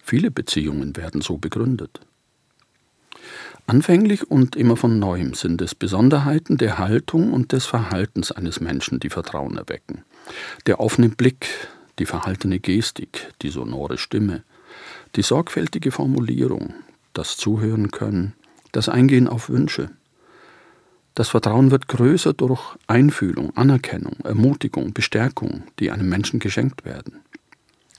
Viele 0.03 0.31
Beziehungen 0.31 0.97
werden 0.97 1.21
so 1.21 1.37
begründet. 1.37 2.01
Anfänglich 3.67 4.29
und 4.29 4.57
immer 4.57 4.75
von 4.75 4.99
neuem 4.99 5.33
sind 5.33 5.61
es 5.61 5.73
Besonderheiten 5.73 6.57
der 6.57 6.77
Haltung 6.77 7.31
und 7.31 7.53
des 7.53 7.65
Verhaltens 7.65 8.33
eines 8.33 8.59
Menschen, 8.59 8.99
die 8.99 9.09
Vertrauen 9.09 9.57
erwecken. 9.57 10.03
Der 10.65 10.81
offene 10.81 11.07
Blick, 11.07 11.47
die 11.99 12.05
verhaltene 12.05 12.59
Gestik, 12.59 13.31
die 13.43 13.49
sonore 13.49 13.97
Stimme, 13.97 14.43
die 15.15 15.21
sorgfältige 15.21 15.91
Formulierung, 15.91 16.73
das 17.13 17.37
Zuhören 17.37 17.91
können, 17.91 18.33
das 18.71 18.89
Eingehen 18.89 19.27
auf 19.27 19.49
Wünsche. 19.49 19.89
Das 21.13 21.29
Vertrauen 21.29 21.71
wird 21.71 21.87
größer 21.87 22.33
durch 22.33 22.61
Einfühlung, 22.87 23.55
Anerkennung, 23.57 24.15
Ermutigung, 24.23 24.93
Bestärkung, 24.93 25.63
die 25.79 25.91
einem 25.91 26.07
Menschen 26.07 26.39
geschenkt 26.39 26.85
werden. 26.85 27.19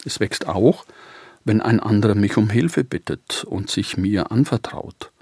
Es 0.05 0.19
wächst 0.19 0.49
auch, 0.49 0.87
wenn 1.45 1.61
ein 1.61 1.81
anderer 1.81 2.15
mich 2.15 2.37
um 2.37 2.49
Hilfe 2.49 2.85
bittet 2.85 3.45
und 3.45 3.71
sich 3.71 3.97
mir 3.97 4.33
anvertraut, 4.33 5.13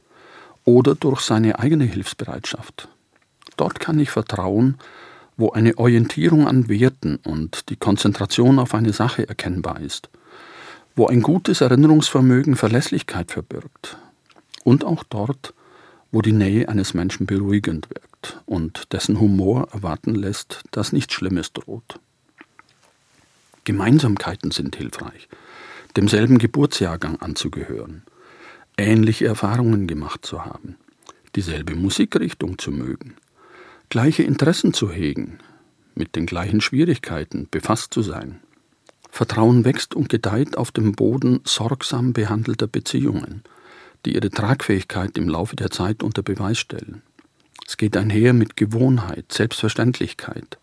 oder 0.64 0.94
durch 0.94 1.20
seine 1.22 1.58
eigene 1.58 1.84
Hilfsbereitschaft. 1.84 2.88
Dort 3.56 3.80
kann 3.80 3.98
ich 3.98 4.10
vertrauen, 4.10 4.76
wo 5.36 5.50
eine 5.50 5.78
Orientierung 5.78 6.46
an 6.46 6.68
Werten 6.68 7.16
und 7.16 7.70
die 7.70 7.76
Konzentration 7.76 8.58
auf 8.58 8.74
eine 8.74 8.92
Sache 8.92 9.28
erkennbar 9.28 9.80
ist, 9.80 10.10
wo 10.94 11.06
ein 11.06 11.22
gutes 11.22 11.60
Erinnerungsvermögen 11.60 12.56
Verlässlichkeit 12.56 13.32
verbirgt 13.32 13.96
und 14.64 14.84
auch 14.84 15.04
dort, 15.04 15.54
wo 16.12 16.22
die 16.22 16.32
Nähe 16.32 16.68
eines 16.68 16.94
Menschen 16.94 17.26
beruhigend 17.26 17.88
wirkt 17.90 18.40
und 18.46 18.92
dessen 18.92 19.20
Humor 19.20 19.68
erwarten 19.72 20.14
lässt, 20.14 20.62
dass 20.70 20.92
nichts 20.92 21.14
Schlimmes 21.14 21.52
droht. 21.52 22.00
Gemeinsamkeiten 23.64 24.50
sind 24.50 24.76
hilfreich, 24.76 25.28
demselben 25.96 26.38
Geburtsjahrgang 26.38 27.20
anzugehören, 27.20 28.02
ähnliche 28.76 29.26
Erfahrungen 29.26 29.86
gemacht 29.86 30.24
zu 30.24 30.44
haben, 30.44 30.76
dieselbe 31.36 31.74
Musikrichtung 31.74 32.58
zu 32.58 32.72
mögen, 32.72 33.14
gleiche 33.88 34.22
Interessen 34.22 34.72
zu 34.72 34.90
hegen, 34.90 35.38
mit 35.94 36.16
den 36.16 36.26
gleichen 36.26 36.60
Schwierigkeiten 36.60 37.48
befasst 37.50 37.92
zu 37.92 38.02
sein. 38.02 38.40
Vertrauen 39.10 39.64
wächst 39.64 39.94
und 39.94 40.08
gedeiht 40.08 40.56
auf 40.56 40.70
dem 40.70 40.92
Boden 40.92 41.40
sorgsam 41.44 42.12
behandelter 42.12 42.68
Beziehungen, 42.68 43.42
die 44.04 44.14
ihre 44.14 44.30
Tragfähigkeit 44.30 45.16
im 45.18 45.28
Laufe 45.28 45.56
der 45.56 45.70
Zeit 45.70 46.02
unter 46.02 46.22
Beweis 46.22 46.58
stellen. 46.58 47.02
Es 47.66 47.76
geht 47.76 47.96
einher 47.96 48.32
mit 48.32 48.56
Gewohnheit, 48.56 49.32
Selbstverständlichkeit, 49.32 50.58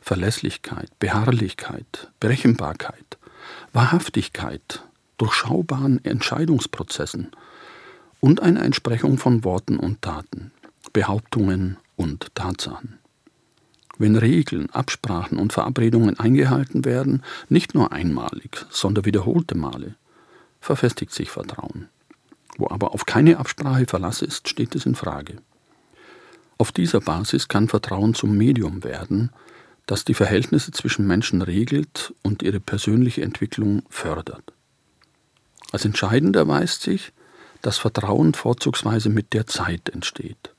Verlässlichkeit, 0.00 0.90
Beharrlichkeit, 0.98 2.10
Berechenbarkeit, 2.20 3.18
Wahrhaftigkeit, 3.72 4.82
durchschaubaren 5.18 6.04
Entscheidungsprozessen 6.04 7.30
und 8.20 8.42
einer 8.42 8.62
Entsprechung 8.62 9.18
von 9.18 9.44
Worten 9.44 9.76
und 9.76 10.02
Taten, 10.02 10.52
Behauptungen 10.92 11.76
und 11.96 12.34
Tatsachen. 12.34 12.98
Wenn 13.98 14.16
Regeln, 14.16 14.70
Absprachen 14.70 15.38
und 15.38 15.52
Verabredungen 15.52 16.18
eingehalten 16.18 16.84
werden, 16.84 17.22
nicht 17.48 17.74
nur 17.74 17.92
einmalig, 17.92 18.66
sondern 18.70 19.04
wiederholte 19.04 19.56
Male, 19.56 19.94
verfestigt 20.60 21.12
sich 21.12 21.30
Vertrauen. 21.30 21.88
Wo 22.58 22.68
aber 22.68 22.92
auf 22.92 23.06
keine 23.06 23.38
Absprache 23.38 23.86
Verlass 23.86 24.22
ist, 24.22 24.48
steht 24.48 24.74
es 24.74 24.86
in 24.86 24.94
Frage. 24.94 25.36
Auf 26.58 26.70
dieser 26.70 27.00
Basis 27.00 27.48
kann 27.48 27.68
Vertrauen 27.68 28.14
zum 28.14 28.36
Medium 28.36 28.84
werden, 28.84 29.30
das 29.86 30.04
die 30.04 30.14
Verhältnisse 30.14 30.70
zwischen 30.70 31.06
Menschen 31.06 31.42
regelt 31.42 32.14
und 32.22 32.42
ihre 32.42 32.60
persönliche 32.60 33.22
Entwicklung 33.22 33.82
fördert. 33.88 34.52
Als 35.72 35.84
entscheidend 35.84 36.36
erweist 36.36 36.82
sich, 36.82 37.12
dass 37.62 37.78
Vertrauen 37.78 38.34
vorzugsweise 38.34 39.08
mit 39.08 39.32
der 39.32 39.46
Zeit 39.46 39.88
entsteht. 39.88 40.54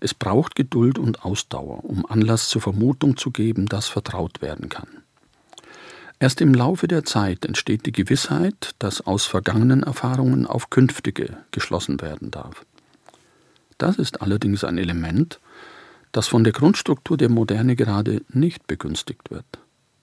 Es 0.00 0.14
braucht 0.14 0.56
Geduld 0.56 0.98
und 0.98 1.24
Ausdauer, 1.24 1.84
um 1.84 2.06
Anlass 2.06 2.48
zur 2.48 2.62
Vermutung 2.62 3.16
zu 3.16 3.30
geben, 3.30 3.66
dass 3.66 3.88
vertraut 3.88 4.40
werden 4.40 4.68
kann. 4.68 4.99
Erst 6.22 6.42
im 6.42 6.52
Laufe 6.52 6.86
der 6.86 7.02
Zeit 7.04 7.46
entsteht 7.46 7.86
die 7.86 7.92
Gewissheit, 7.92 8.74
dass 8.78 9.00
aus 9.00 9.24
vergangenen 9.24 9.82
Erfahrungen 9.82 10.46
auf 10.46 10.68
künftige 10.68 11.38
geschlossen 11.50 12.02
werden 12.02 12.30
darf. 12.30 12.66
Das 13.78 13.96
ist 13.96 14.20
allerdings 14.20 14.62
ein 14.62 14.76
Element, 14.76 15.40
das 16.12 16.28
von 16.28 16.44
der 16.44 16.52
Grundstruktur 16.52 17.16
der 17.16 17.30
Moderne 17.30 17.74
gerade 17.74 18.20
nicht 18.28 18.66
begünstigt 18.66 19.30
wird. 19.30 19.46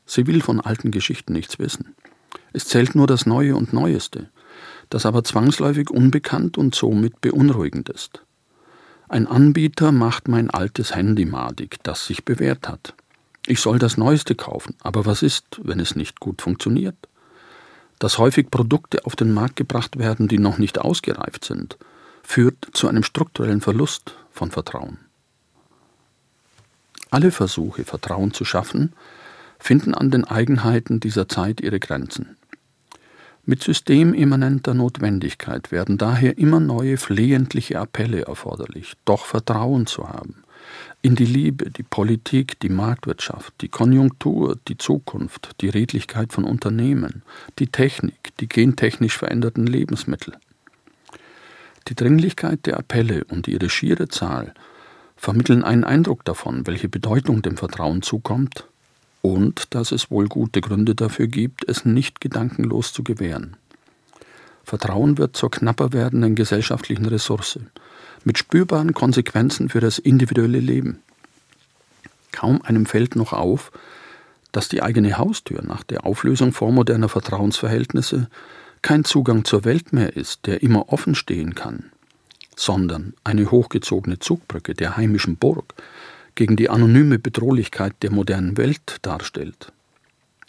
Sie 0.08 0.26
will 0.26 0.42
von 0.42 0.60
alten 0.60 0.90
Geschichten 0.90 1.34
nichts 1.34 1.60
wissen. 1.60 1.94
Es 2.52 2.66
zählt 2.66 2.96
nur 2.96 3.06
das 3.06 3.28
Neue 3.28 3.56
und 3.56 3.72
Neueste, 3.72 4.32
das 4.90 5.06
aber 5.06 5.24
zwangsläufig 5.24 5.92
unbekannt 5.92 6.58
und 6.58 6.74
somit 6.74 7.22
beunruhigend 7.22 7.90
ist. 7.90 8.24
Ein 9.08 9.28
Anbieter 9.28 9.92
macht 9.92 10.28
mein 10.28 10.50
altes 10.50 10.96
Handy 10.96 11.26
madig, 11.26 11.78
das 11.84 12.08
sich 12.08 12.26
bewährt 12.26 12.68
hat. 12.68 12.96
Ich 13.50 13.62
soll 13.62 13.80
das 13.80 13.96
Neueste 13.96 14.36
kaufen, 14.36 14.76
aber 14.84 15.06
was 15.06 15.24
ist, 15.24 15.62
wenn 15.64 15.80
es 15.80 15.96
nicht 15.96 16.20
gut 16.20 16.42
funktioniert? 16.42 16.98
Dass 17.98 18.18
häufig 18.18 18.52
Produkte 18.52 19.06
auf 19.06 19.16
den 19.16 19.34
Markt 19.34 19.56
gebracht 19.56 19.98
werden, 19.98 20.28
die 20.28 20.38
noch 20.38 20.58
nicht 20.58 20.80
ausgereift 20.80 21.46
sind, 21.46 21.78
führt 22.24 22.68
zu 22.74 22.90
einem 22.90 23.04
strukturellen 23.04 23.62
Verlust 23.62 24.16
von 24.32 24.52
Vertrauen. 24.52 24.98
Alle 27.10 27.32
Versuche, 27.32 27.86
Vertrauen 27.86 28.34
zu 28.34 28.44
schaffen, 28.44 28.92
finden 29.60 29.94
an 29.94 30.12
den 30.12 30.26
Eigenheiten 30.26 31.00
dieser 31.00 31.30
Zeit 31.30 31.62
ihre 31.62 31.80
Grenzen. 31.80 32.36
Mit 33.46 33.64
systemimmanenter 33.64 34.74
Notwendigkeit 34.74 35.72
werden 35.72 35.98
daher 35.98 36.38
immer 36.38 36.60
neue 36.60 36.98
flehentliche 36.98 37.80
Appelle 37.80 38.24
erforderlich, 38.24 38.96
doch 39.06 39.26
Vertrauen 39.26 39.88
zu 39.88 40.10
haben. 40.10 40.44
In 41.04 41.16
die 41.16 41.26
Liebe, 41.26 41.70
die 41.70 41.84
Politik, 41.84 42.60
die 42.60 42.70
Marktwirtschaft, 42.70 43.54
die 43.62 43.70
Konjunktur, 43.70 44.58
die 44.68 44.78
Zukunft, 44.78 45.52
die 45.62 45.70
Redlichkeit 45.70 46.34
von 46.34 46.44
Unternehmen, 46.44 47.22
die 47.60 47.68
Technik, 47.68 48.36
die 48.40 48.50
gentechnisch 48.50 49.18
veränderten 49.18 49.68
Lebensmittel. 49.68 50.36
Die 51.88 51.96
Dringlichkeit 51.96 52.66
der 52.66 52.78
Appelle 52.78 53.24
und 53.26 53.48
ihre 53.48 53.70
schiere 53.70 54.10
Zahl 54.10 54.54
vermitteln 55.16 55.64
einen 55.64 55.84
Eindruck 55.84 56.26
davon, 56.26 56.68
welche 56.68 56.90
Bedeutung 56.90 57.42
dem 57.42 57.58
Vertrauen 57.58 58.02
zukommt 58.02 58.66
und 59.22 59.74
dass 59.76 59.92
es 59.92 60.12
wohl 60.12 60.28
gute 60.28 60.62
Gründe 60.62 60.96
dafür 60.96 61.28
gibt, 61.28 61.68
es 61.70 61.86
nicht 61.86 62.22
gedankenlos 62.22 62.92
zu 62.92 63.04
gewähren. 63.04 63.56
Vertrauen 64.68 65.18
wird 65.18 65.38
zur 65.38 65.50
knapper 65.50 65.94
werdenden 65.94 66.36
gesellschaftlichen 66.36 67.06
Ressource, 67.06 67.58
mit 68.26 68.38
spürbaren 68.38 68.94
Konsequenzen 68.94 69.70
für 69.70 69.80
das 69.80 69.98
individuelle 69.98 70.60
Leben. 70.60 71.00
Kaum 72.34 72.62
einem 72.64 72.86
fällt 72.86 73.16
noch 73.16 73.32
auf, 73.32 73.72
dass 74.52 74.68
die 74.68 74.84
eigene 74.84 75.18
Haustür 75.18 75.62
nach 75.64 75.84
der 75.84 76.06
Auflösung 76.06 76.52
vormoderner 76.52 77.08
Vertrauensverhältnisse 77.08 78.28
kein 78.82 79.06
Zugang 79.06 79.46
zur 79.46 79.64
Welt 79.64 79.94
mehr 79.94 80.18
ist, 80.18 80.46
der 80.48 80.62
immer 80.62 80.92
offen 80.92 81.16
stehen 81.16 81.56
kann, 81.56 81.90
sondern 82.58 83.14
eine 83.24 83.50
hochgezogene 83.50 84.20
Zugbrücke 84.20 84.74
der 84.74 84.98
heimischen 84.98 85.38
Burg, 85.38 85.76
gegen 86.36 86.58
die 86.58 86.70
anonyme 86.70 87.20
Bedrohlichkeit 87.20 87.94
der 88.02 88.12
modernen 88.12 88.58
Welt 88.58 88.98
darstellt. 89.02 89.72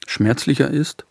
Schmerzlicher 0.09 0.69
ist, 0.69 1.05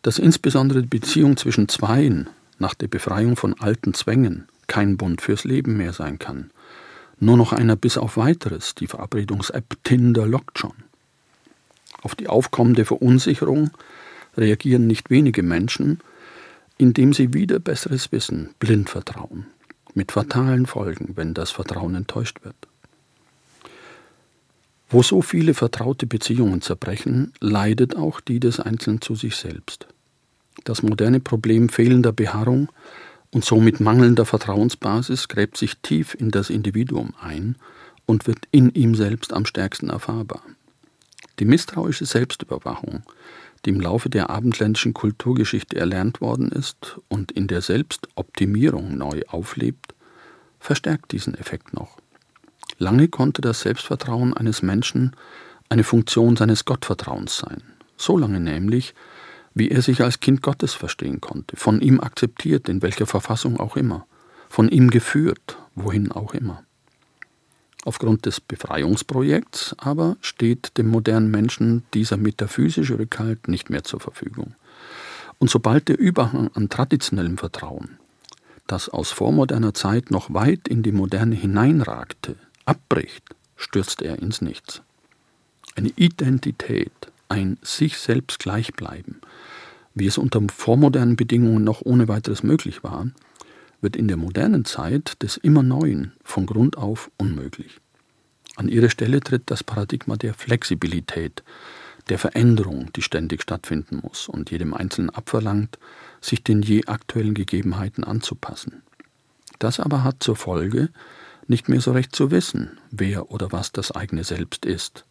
dass 0.00 0.18
insbesondere 0.18 0.80
die 0.80 0.88
Beziehung 0.88 1.36
zwischen 1.36 1.68
Zweien 1.68 2.30
nach 2.58 2.74
der 2.74 2.88
Befreiung 2.88 3.36
von 3.36 3.58
alten 3.60 3.94
Zwängen 3.94 4.48
kein 4.66 4.96
Bund 4.96 5.20
fürs 5.20 5.44
Leben 5.44 5.76
mehr 5.76 5.92
sein 5.92 6.18
kann. 6.18 6.50
Nur 7.20 7.36
noch 7.36 7.52
einer 7.52 7.74
bis 7.74 7.98
auf 7.98 8.16
weiteres, 8.16 8.74
die 8.74 8.86
Verabredungs-App 8.86 9.76
Tinder 9.82 10.26
lockt 10.26 10.58
schon. 10.58 10.74
Auf 12.02 12.14
die 12.14 12.28
aufkommende 12.28 12.84
Verunsicherung 12.84 13.70
reagieren 14.36 14.86
nicht 14.86 15.10
wenige 15.10 15.42
Menschen, 15.42 15.98
indem 16.76 17.12
sie 17.12 17.34
wieder 17.34 17.58
besseres 17.58 18.12
Wissen 18.12 18.50
blind 18.60 18.88
vertrauen, 18.88 19.46
mit 19.94 20.12
fatalen 20.12 20.66
Folgen, 20.66 21.16
wenn 21.16 21.34
das 21.34 21.50
Vertrauen 21.50 21.96
enttäuscht 21.96 22.44
wird. 22.44 22.54
Wo 24.88 25.02
so 25.02 25.20
viele 25.20 25.54
vertraute 25.54 26.06
Beziehungen 26.06 26.62
zerbrechen, 26.62 27.32
leidet 27.40 27.96
auch 27.96 28.20
die 28.20 28.40
des 28.40 28.60
Einzelnen 28.60 29.00
zu 29.02 29.16
sich 29.16 29.36
selbst. 29.36 29.88
Das 30.68 30.82
moderne 30.82 31.18
Problem 31.18 31.70
fehlender 31.70 32.12
Beharrung 32.12 32.68
und 33.30 33.42
somit 33.42 33.80
mangelnder 33.80 34.26
Vertrauensbasis 34.26 35.28
gräbt 35.28 35.56
sich 35.56 35.78
tief 35.78 36.12
in 36.12 36.30
das 36.30 36.50
Individuum 36.50 37.14
ein 37.18 37.56
und 38.04 38.26
wird 38.26 38.40
in 38.50 38.68
ihm 38.74 38.94
selbst 38.94 39.32
am 39.32 39.46
stärksten 39.46 39.88
erfahrbar. 39.88 40.42
Die 41.38 41.46
misstrauische 41.46 42.04
Selbstüberwachung, 42.04 43.02
die 43.64 43.70
im 43.70 43.80
Laufe 43.80 44.10
der 44.10 44.28
abendländischen 44.28 44.92
Kulturgeschichte 44.92 45.78
erlernt 45.78 46.20
worden 46.20 46.52
ist 46.52 47.00
und 47.08 47.32
in 47.32 47.46
der 47.46 47.62
Selbstoptimierung 47.62 48.98
neu 48.98 49.22
auflebt, 49.26 49.94
verstärkt 50.60 51.12
diesen 51.12 51.32
Effekt 51.34 51.72
noch. 51.72 51.96
Lange 52.76 53.08
konnte 53.08 53.40
das 53.40 53.62
Selbstvertrauen 53.62 54.34
eines 54.34 54.60
Menschen 54.60 55.16
eine 55.70 55.82
Funktion 55.82 56.36
seines 56.36 56.66
Gottvertrauens 56.66 57.38
sein. 57.38 57.62
So 57.96 58.18
lange 58.18 58.38
nämlich, 58.38 58.94
wie 59.58 59.70
er 59.70 59.82
sich 59.82 60.02
als 60.02 60.20
Kind 60.20 60.42
Gottes 60.42 60.74
verstehen 60.74 61.20
konnte, 61.20 61.56
von 61.56 61.80
ihm 61.80 62.00
akzeptiert, 62.00 62.68
in 62.68 62.82
welcher 62.82 63.06
Verfassung 63.06 63.58
auch 63.58 63.76
immer, 63.76 64.06
von 64.48 64.68
ihm 64.68 64.90
geführt, 64.90 65.58
wohin 65.74 66.12
auch 66.12 66.34
immer. 66.34 66.62
Aufgrund 67.84 68.26
des 68.26 68.40
Befreiungsprojekts 68.40 69.74
aber 69.78 70.16
steht 70.20 70.76
dem 70.78 70.88
modernen 70.88 71.30
Menschen 71.30 71.84
dieser 71.94 72.16
metaphysische 72.16 72.98
Rückhalt 72.98 73.48
nicht 73.48 73.70
mehr 73.70 73.84
zur 73.84 74.00
Verfügung. 74.00 74.54
Und 75.38 75.50
sobald 75.50 75.88
der 75.88 75.98
Überhang 75.98 76.50
an 76.54 76.68
traditionellem 76.68 77.38
Vertrauen, 77.38 77.98
das 78.66 78.88
aus 78.88 79.10
vormoderner 79.10 79.74
Zeit 79.74 80.10
noch 80.10 80.34
weit 80.34 80.68
in 80.68 80.82
die 80.82 80.92
Moderne 80.92 81.34
hineinragte, 81.34 82.36
abbricht, 82.64 83.24
stürzt 83.56 84.02
er 84.02 84.18
ins 84.18 84.42
Nichts. 84.42 84.82
Eine 85.74 85.88
Identität, 85.96 86.92
ein 87.28 87.58
sich 87.62 87.98
selbst 87.98 88.38
gleichbleiben, 88.38 89.20
wie 89.94 90.06
es 90.06 90.18
unter 90.18 90.40
vormodernen 90.50 91.16
Bedingungen 91.16 91.64
noch 91.64 91.82
ohne 91.82 92.08
weiteres 92.08 92.42
möglich 92.42 92.82
war, 92.84 93.08
wird 93.80 93.96
in 93.96 94.08
der 94.08 94.16
modernen 94.16 94.64
Zeit 94.64 95.22
des 95.22 95.36
immer 95.36 95.62
Neuen 95.62 96.12
von 96.24 96.46
Grund 96.46 96.76
auf 96.76 97.10
unmöglich. 97.16 97.80
An 98.56 98.68
ihre 98.68 98.90
Stelle 98.90 99.20
tritt 99.20 99.44
das 99.46 99.62
Paradigma 99.62 100.16
der 100.16 100.34
Flexibilität, 100.34 101.44
der 102.08 102.18
Veränderung, 102.18 102.90
die 102.94 103.02
ständig 103.02 103.42
stattfinden 103.42 104.00
muss 104.02 104.28
und 104.28 104.50
jedem 104.50 104.74
Einzelnen 104.74 105.10
abverlangt, 105.10 105.78
sich 106.20 106.42
den 106.42 106.62
je 106.62 106.86
aktuellen 106.86 107.34
Gegebenheiten 107.34 108.02
anzupassen. 108.02 108.82
Das 109.58 109.78
aber 109.78 110.04
hat 110.04 110.22
zur 110.22 110.36
Folge, 110.36 110.88
nicht 111.46 111.68
mehr 111.68 111.80
so 111.80 111.92
recht 111.92 112.14
zu 112.14 112.30
wissen, 112.30 112.78
wer 112.90 113.30
oder 113.30 113.52
was 113.52 113.72
das 113.72 113.92
eigene 113.92 114.24
Selbst 114.24 114.66
ist, 114.66 115.04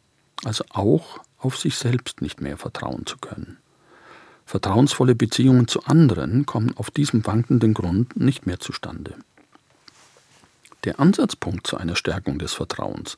also 0.43 0.63
auch 0.69 1.19
auf 1.37 1.57
sich 1.57 1.75
selbst 1.75 2.21
nicht 2.21 2.41
mehr 2.41 2.57
vertrauen 2.57 3.05
zu 3.05 3.17
können. 3.17 3.57
Vertrauensvolle 4.45 5.13
Beziehungen 5.13 5.67
zu 5.67 5.83
anderen 5.83 6.45
kommen 6.45 6.75
auf 6.77 6.89
diesem 6.89 7.25
wankenden 7.25 7.73
Grund 7.73 8.15
nicht 8.17 8.45
mehr 8.45 8.59
zustande. 8.59 9.13
Der 10.85 10.99
Ansatzpunkt 10.99 11.67
zu 11.67 11.75
einer 11.75 11.95
Stärkung 11.95 12.39
des 12.39 12.53
Vertrauens 12.53 13.17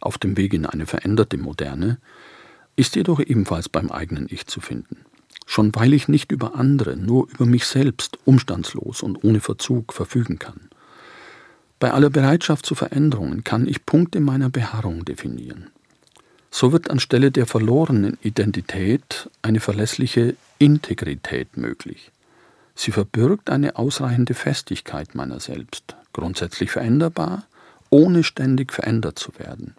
auf 0.00 0.16
dem 0.16 0.36
Weg 0.36 0.54
in 0.54 0.64
eine 0.64 0.86
veränderte 0.86 1.36
Moderne 1.36 1.98
ist 2.76 2.96
jedoch 2.96 3.20
ebenfalls 3.20 3.68
beim 3.68 3.90
eigenen 3.90 4.26
Ich 4.30 4.46
zu 4.46 4.60
finden. 4.60 5.04
Schon 5.44 5.74
weil 5.74 5.92
ich 5.92 6.08
nicht 6.08 6.32
über 6.32 6.54
andere, 6.54 6.96
nur 6.96 7.28
über 7.28 7.44
mich 7.44 7.66
selbst 7.66 8.18
umstandslos 8.24 9.02
und 9.02 9.22
ohne 9.22 9.40
Verzug 9.40 9.92
verfügen 9.92 10.38
kann. 10.38 10.70
Bei 11.78 11.92
aller 11.92 12.10
Bereitschaft 12.10 12.64
zu 12.64 12.74
Veränderungen 12.74 13.44
kann 13.44 13.66
ich 13.66 13.84
Punkte 13.84 14.20
meiner 14.20 14.48
Beharrung 14.48 15.04
definieren. 15.04 15.70
So 16.50 16.72
wird 16.72 16.90
anstelle 16.90 17.30
der 17.30 17.46
verlorenen 17.46 18.18
Identität 18.22 19.30
eine 19.42 19.60
verlässliche 19.60 20.36
Integrität 20.58 21.56
möglich. 21.56 22.10
Sie 22.74 22.92
verbirgt 22.92 23.50
eine 23.50 23.76
ausreichende 23.76 24.34
Festigkeit 24.34 25.14
meiner 25.14 25.38
selbst, 25.38 25.96
grundsätzlich 26.12 26.70
veränderbar, 26.70 27.46
ohne 27.90 28.24
ständig 28.24 28.72
verändert 28.72 29.18
zu 29.18 29.38
werden. 29.38 29.74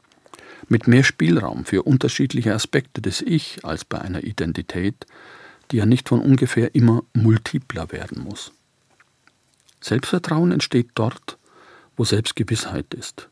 Mit 0.69 0.88
mehr 0.88 1.03
Spielraum 1.03 1.65
für 1.65 1.84
unterschiedliche 1.84 2.53
Aspekte 2.53 3.01
des 3.01 3.21
Ich 3.21 3.65
als 3.65 3.84
bei 3.84 3.99
einer 3.99 4.23
Identität, 4.23 5.05
die 5.71 5.77
ja 5.77 5.86
nicht 5.86 6.10
von 6.10 6.21
ungefähr 6.21 6.75
immer 6.75 7.03
multipler 7.13 7.91
werden 7.91 8.23
muss. 8.23 8.51
Selbstvertrauen 9.81 10.51
entsteht 10.51 10.91
dort, 10.95 11.38
wo 11.97 12.05
Selbstgewissheit 12.05 12.93
ist. 12.93 13.29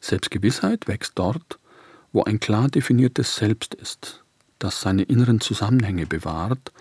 Selbstgewissheit 0.00 0.88
wächst 0.88 1.12
dort, 1.14 1.58
wo 2.16 2.24
ein 2.24 2.40
klar 2.40 2.68
definiertes 2.68 3.36
Selbst 3.36 3.74
ist, 3.74 4.24
das 4.58 4.80
seine 4.80 5.02
inneren 5.02 5.42
Zusammenhänge 5.42 6.06
bewahrt, 6.06 6.72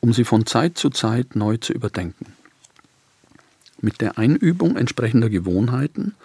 um 0.00 0.12
sie 0.12 0.24
von 0.24 0.46
Zeit 0.46 0.78
zu 0.78 0.90
Zeit 0.90 1.36
neu 1.36 1.58
zu 1.58 1.72
überdenken. 1.72 2.34
Mit 3.80 4.00
der 4.00 4.18
Einübung 4.18 4.76
entsprechender 4.76 5.30
Gewohnheiten 5.30 6.16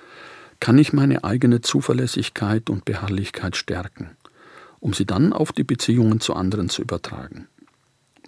kann 0.59 0.79
ich 0.79 0.93
meine 0.93 1.23
eigene 1.23 1.61
Zuverlässigkeit 1.61 2.71
und 2.71 2.85
Beharrlichkeit 2.85 3.55
stärken, 3.55 4.17
um 4.79 4.93
sie 4.93 5.05
dann 5.05 5.31
auf 5.31 5.51
die 5.51 5.63
Beziehungen 5.63 6.19
zu 6.19 6.33
anderen 6.33 6.67
zu 6.67 6.81
übertragen. 6.81 7.47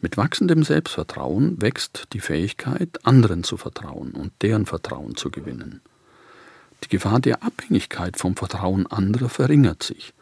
Mit 0.01 0.17
wachsendem 0.17 0.61
Selbstvertrauen 0.61 1.59
wächst 1.63 2.09
die 2.13 2.19
Fähigkeit, 2.19 2.99
anderen 3.07 3.43
zu 3.43 3.57
vertrauen 3.57 4.11
und 4.11 4.33
deren 4.43 4.67
Vertrauen 4.67 5.15
zu 5.15 5.31
gewinnen. 5.31 5.81
Die 6.83 6.89
Gefahr 6.89 7.19
der 7.19 7.41
Abhängigkeit 7.41 8.17
vom 8.17 8.35
Vertrauen 8.35 8.85
anderer 8.85 9.29
verringert 9.29 9.81
sich, 9.81 10.13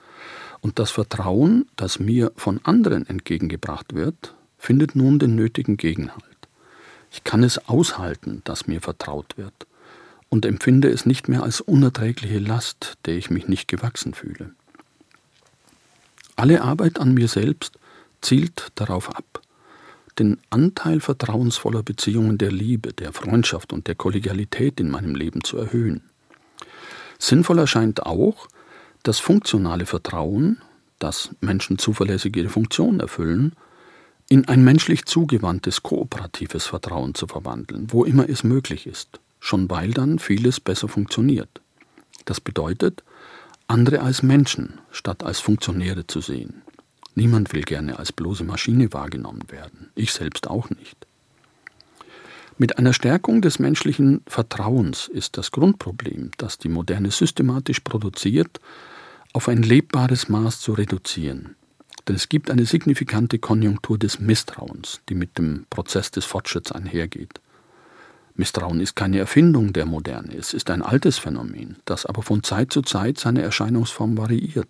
und 0.66 0.80
das 0.80 0.90
Vertrauen, 0.90 1.68
das 1.76 2.00
mir 2.00 2.32
von 2.36 2.60
anderen 2.64 3.06
entgegengebracht 3.06 3.94
wird, 3.94 4.34
findet 4.58 4.96
nun 4.96 5.20
den 5.20 5.36
nötigen 5.36 5.78
Gegenhalt. 5.78 6.24
Ich 7.12 7.24
kann 7.24 7.44
es 7.44 7.70
aushalten, 7.70 8.42
dass 8.46 8.66
mir 8.66 8.82
vertraut 8.82 9.38
wird, 9.38 9.68
und 10.28 10.44
empfinde 10.44 10.90
es 10.90 11.06
nicht 11.06 11.30
mehr 11.30 11.44
als 11.44 11.62
unerträgliche 11.62 12.40
Last, 12.40 12.98
der 13.06 13.16
ich 13.16 13.30
mich 13.30 13.48
nicht 13.48 13.68
gewachsen 13.68 14.16
fühle. 14.16 14.56
Alle 16.36 16.64
Arbeit 16.64 17.00
an 17.00 17.14
mir 17.14 17.28
selbst 17.28 17.78
zielt 18.22 18.72
darauf 18.74 19.16
ab, 19.16 19.44
den 20.18 20.40
Anteil 20.50 21.00
vertrauensvoller 21.00 21.84
Beziehungen 21.84 22.40
der 22.40 22.52
Liebe, 22.52 22.92
der 22.92 23.14
Freundschaft 23.14 23.72
und 23.72 23.86
der 23.86 23.94
Kollegialität 23.94 24.80
in 24.80 24.90
meinem 24.90 25.14
Leben 25.14 25.44
zu 25.44 25.60
erhöhen. 25.60 26.02
Sinnvoll 27.20 27.60
erscheint 27.60 28.02
auch, 28.02 28.48
das 29.08 29.20
funktionale 29.20 29.86
Vertrauen, 29.86 30.62
das 31.00 31.30
Menschen 31.40 31.78
zuverlässig 31.78 32.36
ihre 32.36 32.50
Funktion 32.50 33.00
erfüllen, 33.00 33.54
in 34.28 34.48
ein 34.48 34.64
menschlich 34.64 35.06
zugewandtes, 35.06 35.84
kooperatives 35.84 36.66
Vertrauen 36.66 37.14
zu 37.14 37.28
verwandeln, 37.28 37.92
wo 37.92 38.04
immer 38.04 38.28
es 38.28 38.44
möglich 38.44 38.88
ist, 38.88 39.20
schon 39.40 39.70
weil 39.70 39.92
dann 39.92 40.18
vieles 40.18 40.60
besser 40.60 40.88
funktioniert. 40.88 41.62
Das 42.26 42.42
bedeutet, 42.42 43.04
andere 43.68 44.02
als 44.02 44.24
Menschen 44.24 44.80
statt 44.90 45.24
als 45.24 45.40
Funktionäre 45.40 46.08
zu 46.08 46.22
sehen. 46.22 46.64
Niemand 47.14 47.54
will 47.54 47.62
gerne 47.62 48.00
als 48.00 48.12
bloße 48.12 48.44
Maschine 48.44 48.92
wahrgenommen 48.92 49.44
werden, 49.50 49.92
ich 49.94 50.12
selbst 50.14 50.50
auch 50.50 50.72
nicht. 50.72 51.06
Mit 52.58 52.80
einer 52.80 52.94
Stärkung 52.94 53.42
des 53.42 53.60
menschlichen 53.60 54.22
Vertrauens 54.28 55.08
ist 55.08 55.38
das 55.38 55.52
Grundproblem, 55.52 56.32
das 56.38 56.58
die 56.58 56.70
Moderne 56.70 57.12
systematisch 57.12 57.82
produziert, 57.82 58.60
auf 59.36 59.50
ein 59.50 59.62
lebbares 59.62 60.30
Maß 60.30 60.62
zu 60.62 60.72
reduzieren. 60.72 61.56
Denn 62.08 62.16
es 62.16 62.30
gibt 62.30 62.50
eine 62.50 62.66
signifikante 62.66 63.38
Konjunktur 63.38 63.98
des 63.98 64.22
Misstrauens, 64.22 65.02
die 65.10 65.16
mit 65.16 65.38
dem 65.38 65.66
Prozess 65.70 66.10
des 66.10 66.24
Fortschritts 66.24 66.72
einhergeht. 66.72 67.42
Misstrauen 68.36 68.80
ist 68.80 68.96
keine 68.96 69.20
Erfindung 69.20 69.74
der 69.74 69.86
Moderne, 69.86 70.34
es 70.38 70.54
ist 70.54 70.70
ein 70.70 70.82
altes 70.82 71.18
Phänomen, 71.18 71.76
das 71.84 72.06
aber 72.06 72.22
von 72.22 72.44
Zeit 72.44 72.72
zu 72.72 72.82
Zeit 72.82 73.20
seine 73.20 73.42
Erscheinungsform 73.42 74.18
variiert. 74.18 74.70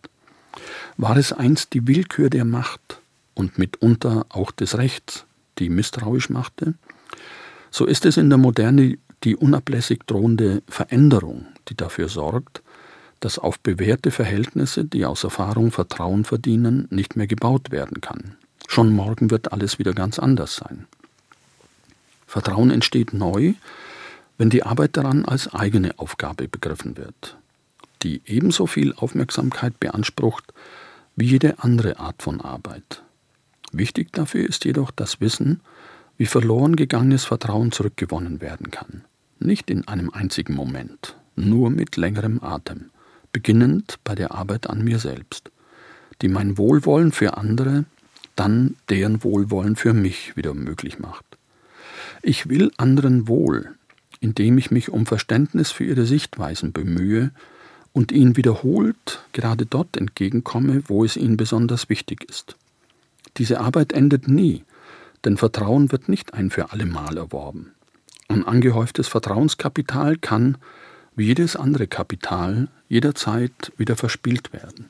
War 0.97 1.15
es 1.15 1.32
einst 1.32 1.73
die 1.73 1.88
Willkür 1.88 2.32
der 2.32 2.45
Macht 2.45 3.01
und 3.36 3.60
mitunter 3.60 4.25
auch 4.30 4.49
des 4.49 4.80
Rechts, 4.80 5.25
die 5.60 5.69
misstrauisch 5.69 6.32
machte, 6.32 6.73
so 7.69 7.86
ist 7.86 8.06
es 8.06 8.17
in 8.17 8.30
der 8.30 8.39
Moderne 8.39 8.97
die 9.23 9.36
unablässig 9.36 9.99
drohende 10.08 10.63
Veränderung, 10.67 11.45
die 11.69 11.75
dafür 11.75 12.10
sorgt, 12.10 12.63
dass 13.25 13.39
auf 13.39 13.59
bewährte 13.59 14.11
Verhältnisse, 14.11 14.85
die 14.85 15.03
aus 15.03 15.23
Erfahrung 15.23 15.71
Vertrauen 15.71 16.25
verdienen, 16.25 16.88
nicht 16.91 17.15
mehr 17.15 17.25
gebaut 17.25 17.71
werden 17.71 17.99
kann. 17.99 18.35
Schon 18.67 18.93
morgen 18.93 19.31
wird 19.31 19.51
alles 19.51 19.79
wieder 19.79 19.93
ganz 19.93 20.19
anders 20.19 20.57
sein. 20.57 20.85
Vertrauen 22.27 22.69
entsteht 22.69 23.13
neu, 23.13 23.55
wenn 24.38 24.51
die 24.51 24.61
Arbeit 24.61 24.95
daran 24.95 25.25
als 25.25 25.51
eigene 25.51 25.97
Aufgabe 25.97 26.47
begriffen 26.47 26.97
wird, 26.97 27.35
die 28.03 28.21
ebenso 28.27 28.67
viel 28.67 28.93
Aufmerksamkeit 28.93 29.79
beansprucht 29.79 30.53
wie 31.15 31.25
jede 31.25 31.57
andere 31.63 31.97
Art 31.97 32.21
von 32.21 32.41
Arbeit. 32.41 33.01
Wichtig 33.71 34.13
dafür 34.13 34.47
ist 34.47 34.65
jedoch 34.65 34.91
das 34.91 35.19
Wissen, 35.19 35.61
wie 36.19 36.27
verloren 36.27 36.75
gegangenes 36.75 37.25
Vertrauen 37.25 37.71
zurückgewonnen 37.71 38.39
werden 38.39 38.69
kann. 38.69 39.03
Nicht 39.39 39.71
in 39.71 39.88
einem 39.88 40.11
einzigen 40.11 40.53
Moment, 40.53 41.15
nur 41.35 41.71
mit 41.71 41.97
längerem 41.97 42.43
Atem 42.43 42.91
beginnend 43.35 43.99
bei 44.05 44.15
der 44.15 44.31
Arbeit 44.31 44.69
an 44.69 44.81
mir 44.81 44.97
selbst, 44.97 45.51
die 46.21 46.29
mein 46.29 46.57
Wohlwollen 46.57 47.11
für 47.11 47.35
andere, 47.35 47.83
dann 48.37 48.77
deren 48.87 49.25
Wohlwollen 49.25 49.75
für 49.75 49.91
mich 49.91 50.37
wieder 50.37 50.53
möglich 50.53 50.99
macht. 50.99 51.25
Ich 52.21 52.47
will 52.47 52.71
anderen 52.77 53.27
wohl, 53.27 53.75
indem 54.21 54.57
ich 54.57 54.71
mich 54.71 54.87
um 54.87 55.05
Verständnis 55.05 55.69
für 55.71 55.83
ihre 55.83 56.05
Sichtweisen 56.05 56.71
bemühe 56.71 57.31
und 57.91 58.13
ihnen 58.13 58.37
wiederholt 58.37 59.25
gerade 59.33 59.65
dort 59.65 59.97
entgegenkomme, 59.97 60.83
wo 60.87 61.03
es 61.03 61.17
ihnen 61.17 61.35
besonders 61.35 61.89
wichtig 61.89 62.23
ist. 62.23 62.55
Diese 63.35 63.59
Arbeit 63.59 63.91
endet 63.91 64.29
nie, 64.29 64.63
denn 65.25 65.35
Vertrauen 65.35 65.91
wird 65.91 66.07
nicht 66.07 66.33
ein 66.33 66.51
für 66.51 66.71
alle 66.71 66.85
Mal 66.85 67.17
erworben. 67.17 67.73
Ein 68.29 68.47
angehäuftes 68.47 69.09
Vertrauenskapital 69.09 70.15
kann, 70.15 70.57
wie 71.15 71.25
jedes 71.25 71.56
andere 71.56 71.88
Kapital, 71.88 72.67
jederzeit 72.89 73.71
wieder 73.78 73.95
verspielt 73.95 74.54
werden. 74.54 74.89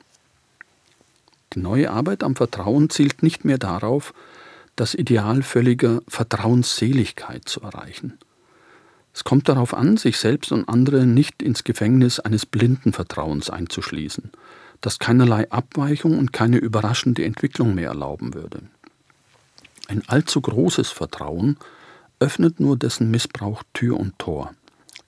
Die 1.52 1.60
neue 1.60 1.90
Arbeit 1.90 2.22
am 2.22 2.36
Vertrauen 2.36 2.90
zielt 2.90 3.22
nicht 3.22 3.44
mehr 3.44 3.58
darauf, 3.58 4.12
das 4.74 4.94
Ideal 4.94 5.42
völliger 5.42 6.02
Vertrauensseligkeit 6.06 7.48
zu 7.48 7.62
erreichen. 7.62 8.18
Es 9.14 9.24
kommt 9.24 9.48
darauf 9.48 9.72
an, 9.72 9.96
sich 9.96 10.18
selbst 10.18 10.52
und 10.52 10.68
andere 10.68 11.06
nicht 11.06 11.42
ins 11.42 11.64
Gefängnis 11.64 12.20
eines 12.20 12.44
blinden 12.44 12.92
Vertrauens 12.92 13.48
einzuschließen, 13.48 14.30
das 14.82 14.98
keinerlei 14.98 15.50
Abweichung 15.50 16.18
und 16.18 16.34
keine 16.34 16.58
überraschende 16.58 17.24
Entwicklung 17.24 17.74
mehr 17.74 17.88
erlauben 17.88 18.34
würde. 18.34 18.60
Ein 19.88 20.02
allzu 20.06 20.42
großes 20.42 20.90
Vertrauen 20.90 21.56
öffnet 22.18 22.60
nur 22.60 22.76
dessen 22.76 23.10
Missbrauch 23.10 23.62
Tür 23.72 23.98
und 23.98 24.18
Tor. 24.18 24.52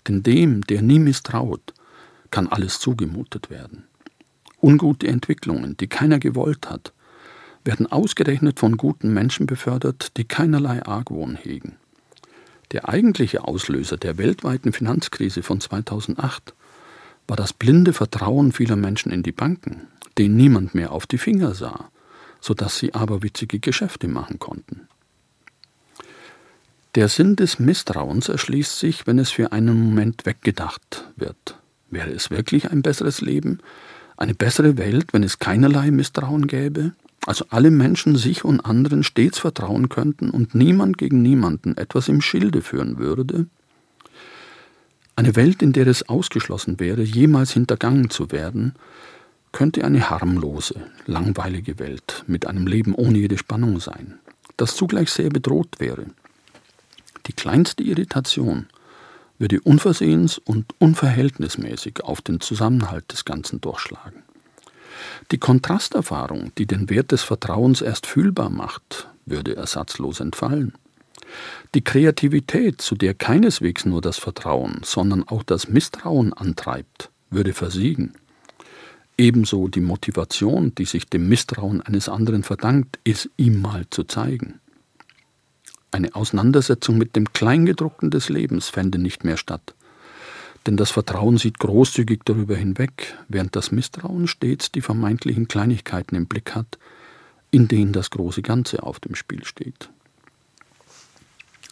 Denn 0.06 0.22
dem, 0.22 0.62
der 0.62 0.82
nie 0.82 0.98
misstraut, 0.98 1.74
kann 2.30 2.46
alles 2.46 2.78
zugemutet 2.78 3.50
werden. 3.50 3.84
Ungute 4.60 5.06
Entwicklungen, 5.06 5.76
die 5.76 5.86
keiner 5.86 6.18
gewollt 6.18 6.68
hat, 6.68 6.92
werden 7.64 7.86
ausgerechnet 7.86 8.58
von 8.58 8.76
guten 8.76 9.12
Menschen 9.12 9.46
befördert, 9.46 10.16
die 10.16 10.24
keinerlei 10.24 10.84
Argwohn 10.84 11.36
hegen. 11.36 11.76
Der 12.72 12.88
eigentliche 12.88 13.44
Auslöser 13.44 13.96
der 13.96 14.18
weltweiten 14.18 14.72
Finanzkrise 14.72 15.42
von 15.42 15.60
2008 15.60 16.54
war 17.26 17.36
das 17.36 17.52
blinde 17.52 17.92
Vertrauen 17.92 18.52
vieler 18.52 18.76
Menschen 18.76 19.12
in 19.12 19.22
die 19.22 19.32
Banken, 19.32 19.88
denen 20.16 20.36
niemand 20.36 20.74
mehr 20.74 20.92
auf 20.92 21.06
die 21.06 21.18
Finger 21.18 21.54
sah, 21.54 21.90
so 22.40 22.54
dass 22.54 22.78
sie 22.78 22.94
aberwitzige 22.94 23.58
Geschäfte 23.58 24.08
machen 24.08 24.38
konnten. 24.38 24.88
Der 26.98 27.06
Sinn 27.06 27.36
des 27.36 27.60
Misstrauens 27.60 28.28
erschließt 28.28 28.76
sich, 28.76 29.06
wenn 29.06 29.20
es 29.20 29.30
für 29.30 29.52
einen 29.52 29.84
Moment 29.84 30.26
weggedacht 30.26 31.08
wird. 31.14 31.56
Wäre 31.92 32.10
es 32.10 32.32
wirklich 32.32 32.72
ein 32.72 32.82
besseres 32.82 33.20
Leben, 33.20 33.60
eine 34.16 34.34
bessere 34.34 34.76
Welt, 34.78 35.12
wenn 35.12 35.22
es 35.22 35.38
keinerlei 35.38 35.92
Misstrauen 35.92 36.48
gäbe? 36.48 36.94
Also 37.24 37.44
alle 37.50 37.70
Menschen 37.70 38.16
sich 38.16 38.44
und 38.44 38.58
anderen 38.58 39.04
stets 39.04 39.38
vertrauen 39.38 39.88
könnten 39.88 40.30
und 40.30 40.56
niemand 40.56 40.98
gegen 40.98 41.22
niemanden 41.22 41.76
etwas 41.76 42.08
im 42.08 42.20
Schilde 42.20 42.62
führen 42.62 42.98
würde? 42.98 43.46
Eine 45.14 45.36
Welt, 45.36 45.62
in 45.62 45.72
der 45.72 45.86
es 45.86 46.08
ausgeschlossen 46.08 46.80
wäre, 46.80 47.02
jemals 47.02 47.52
hintergangen 47.52 48.10
zu 48.10 48.32
werden, 48.32 48.74
könnte 49.52 49.84
eine 49.84 50.10
harmlose, 50.10 50.74
langweilige 51.06 51.78
Welt 51.78 52.24
mit 52.26 52.48
einem 52.48 52.66
Leben 52.66 52.92
ohne 52.92 53.18
jede 53.18 53.38
Spannung 53.38 53.78
sein, 53.78 54.18
das 54.56 54.74
zugleich 54.74 55.10
sehr 55.10 55.28
bedroht 55.28 55.76
wäre. 55.78 56.06
Die 57.28 57.32
kleinste 57.34 57.82
Irritation 57.82 58.66
würde 59.38 59.60
unversehens 59.60 60.38
und 60.38 60.74
unverhältnismäßig 60.78 62.02
auf 62.02 62.20
den 62.20 62.40
Zusammenhalt 62.40 63.12
des 63.12 63.24
Ganzen 63.24 63.60
durchschlagen. 63.60 64.22
Die 65.30 65.38
Kontrasterfahrung, 65.38 66.52
die 66.58 66.66
den 66.66 66.90
Wert 66.90 67.12
des 67.12 67.22
Vertrauens 67.22 67.82
erst 67.82 68.06
fühlbar 68.06 68.50
macht, 68.50 69.08
würde 69.26 69.56
ersatzlos 69.56 70.20
entfallen. 70.20 70.72
Die 71.74 71.84
Kreativität, 71.84 72.80
zu 72.80 72.94
der 72.94 73.14
keineswegs 73.14 73.84
nur 73.84 74.00
das 74.00 74.18
Vertrauen, 74.18 74.80
sondern 74.82 75.28
auch 75.28 75.42
das 75.42 75.68
Misstrauen 75.68 76.32
antreibt, 76.32 77.10
würde 77.30 77.52
versiegen. 77.52 78.14
Ebenso 79.18 79.68
die 79.68 79.80
Motivation, 79.80 80.74
die 80.74 80.84
sich 80.84 81.06
dem 81.06 81.28
Misstrauen 81.28 81.82
eines 81.82 82.08
anderen 82.08 82.42
verdankt, 82.42 82.98
es 83.04 83.28
ihm 83.36 83.60
mal 83.60 83.84
zu 83.90 84.04
zeigen. 84.04 84.60
Eine 85.90 86.14
Auseinandersetzung 86.14 86.98
mit 86.98 87.16
dem 87.16 87.32
Kleingedruckten 87.32 88.10
des 88.10 88.28
Lebens 88.28 88.68
fände 88.68 88.98
nicht 88.98 89.24
mehr 89.24 89.36
statt. 89.36 89.74
Denn 90.66 90.76
das 90.76 90.90
Vertrauen 90.90 91.38
sieht 91.38 91.58
großzügig 91.58 92.20
darüber 92.24 92.56
hinweg, 92.56 93.16
während 93.28 93.56
das 93.56 93.72
Misstrauen 93.72 94.26
stets 94.26 94.70
die 94.70 94.82
vermeintlichen 94.82 95.48
Kleinigkeiten 95.48 96.14
im 96.14 96.26
Blick 96.26 96.54
hat, 96.54 96.78
in 97.50 97.68
denen 97.68 97.92
das 97.92 98.10
große 98.10 98.42
Ganze 98.42 98.82
auf 98.82 99.00
dem 99.00 99.14
Spiel 99.14 99.44
steht. 99.44 99.88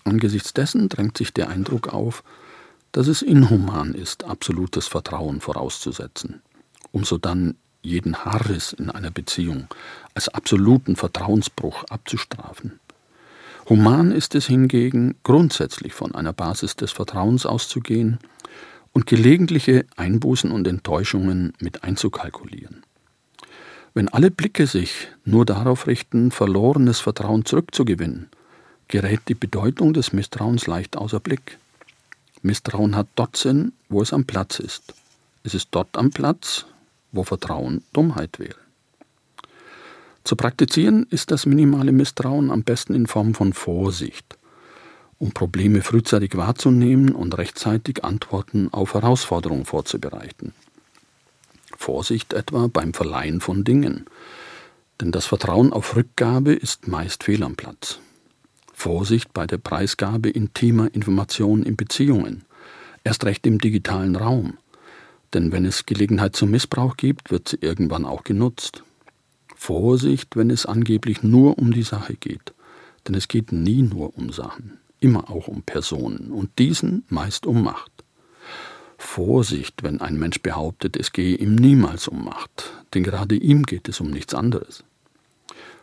Angesichts 0.04 0.54
dessen 0.54 0.88
drängt 0.88 1.18
sich 1.18 1.34
der 1.34 1.48
Eindruck 1.50 1.92
auf, 1.92 2.22
dass 2.92 3.08
es 3.08 3.20
inhuman 3.20 3.92
ist, 3.92 4.24
absolutes 4.24 4.86
Vertrauen 4.86 5.40
vorauszusetzen, 5.40 6.40
um 6.92 7.04
so 7.04 7.18
dann 7.18 7.56
jeden 7.82 8.24
Haarriss 8.24 8.72
in 8.72 8.90
einer 8.90 9.10
Beziehung 9.10 9.68
als 10.14 10.28
absoluten 10.28 10.96
Vertrauensbruch 10.96 11.84
abzustrafen. 11.90 12.80
Human 13.68 14.12
ist 14.12 14.36
es 14.36 14.46
hingegen, 14.46 15.16
grundsätzlich 15.24 15.92
von 15.92 16.14
einer 16.14 16.32
Basis 16.32 16.76
des 16.76 16.92
Vertrauens 16.92 17.46
auszugehen 17.46 18.20
und 18.92 19.06
gelegentliche 19.06 19.84
Einbußen 19.96 20.52
und 20.52 20.68
Enttäuschungen 20.68 21.52
mit 21.58 21.82
einzukalkulieren. 21.82 22.84
Wenn 23.92 24.08
alle 24.08 24.30
Blicke 24.30 24.68
sich 24.68 25.08
nur 25.24 25.44
darauf 25.44 25.88
richten, 25.88 26.30
verlorenes 26.30 27.00
Vertrauen 27.00 27.44
zurückzugewinnen, 27.44 28.28
gerät 28.86 29.22
die 29.26 29.34
Bedeutung 29.34 29.92
des 29.94 30.12
Misstrauens 30.12 30.68
leicht 30.68 30.96
außer 30.96 31.18
Blick. 31.18 31.58
Misstrauen 32.42 32.94
hat 32.94 33.08
dort 33.16 33.36
Sinn, 33.36 33.72
wo 33.88 34.00
es 34.00 34.12
am 34.12 34.26
Platz 34.26 34.60
ist. 34.60 34.94
Es 35.42 35.54
ist 35.54 35.70
dort 35.72 35.96
am 35.96 36.10
Platz, 36.10 36.66
wo 37.10 37.24
Vertrauen 37.24 37.82
Dummheit 37.92 38.38
wäre. 38.38 38.65
Zu 40.26 40.34
praktizieren 40.34 41.06
ist 41.08 41.30
das 41.30 41.46
minimale 41.46 41.92
Misstrauen 41.92 42.50
am 42.50 42.64
besten 42.64 42.96
in 42.96 43.06
Form 43.06 43.32
von 43.32 43.52
Vorsicht, 43.52 44.36
um 45.18 45.30
Probleme 45.30 45.82
frühzeitig 45.82 46.36
wahrzunehmen 46.36 47.14
und 47.14 47.38
rechtzeitig 47.38 48.02
Antworten 48.02 48.68
auf 48.72 48.94
Herausforderungen 48.94 49.66
vorzubereiten. 49.66 50.52
Vorsicht 51.78 52.32
etwa 52.32 52.66
beim 52.66 52.92
Verleihen 52.92 53.40
von 53.40 53.62
Dingen, 53.62 54.06
denn 55.00 55.12
das 55.12 55.26
Vertrauen 55.26 55.72
auf 55.72 55.94
Rückgabe 55.94 56.54
ist 56.54 56.88
meist 56.88 57.22
fehl 57.22 57.44
am 57.44 57.54
Platz. 57.54 58.00
Vorsicht 58.74 59.32
bei 59.32 59.46
der 59.46 59.58
Preisgabe 59.58 60.28
intimer 60.28 60.92
Informationen 60.92 61.62
in 61.62 61.76
Beziehungen, 61.76 62.44
erst 63.04 63.24
recht 63.26 63.46
im 63.46 63.60
digitalen 63.60 64.16
Raum, 64.16 64.58
denn 65.34 65.52
wenn 65.52 65.64
es 65.64 65.86
Gelegenheit 65.86 66.34
zum 66.34 66.50
Missbrauch 66.50 66.96
gibt, 66.96 67.30
wird 67.30 67.46
sie 67.46 67.58
irgendwann 67.60 68.04
auch 68.04 68.24
genutzt. 68.24 68.82
Vorsicht, 69.56 70.36
wenn 70.36 70.50
es 70.50 70.66
angeblich 70.66 71.22
nur 71.22 71.58
um 71.58 71.72
die 71.72 71.82
Sache 71.82 72.14
geht. 72.14 72.52
Denn 73.08 73.14
es 73.14 73.26
geht 73.26 73.50
nie 73.50 73.82
nur 73.82 74.16
um 74.16 74.30
Sachen, 74.30 74.78
immer 75.00 75.30
auch 75.30 75.48
um 75.48 75.62
Personen 75.62 76.30
und 76.30 76.58
diesen 76.58 77.04
meist 77.08 77.46
um 77.46 77.64
Macht. 77.64 77.90
Vorsicht, 78.98 79.82
wenn 79.82 80.00
ein 80.00 80.18
Mensch 80.18 80.40
behauptet, 80.40 80.96
es 80.96 81.12
gehe 81.12 81.36
ihm 81.36 81.54
niemals 81.54 82.06
um 82.06 82.24
Macht, 82.24 82.72
denn 82.94 83.02
gerade 83.02 83.34
ihm 83.34 83.64
geht 83.64 83.88
es 83.88 84.00
um 84.00 84.10
nichts 84.10 84.34
anderes. 84.34 84.84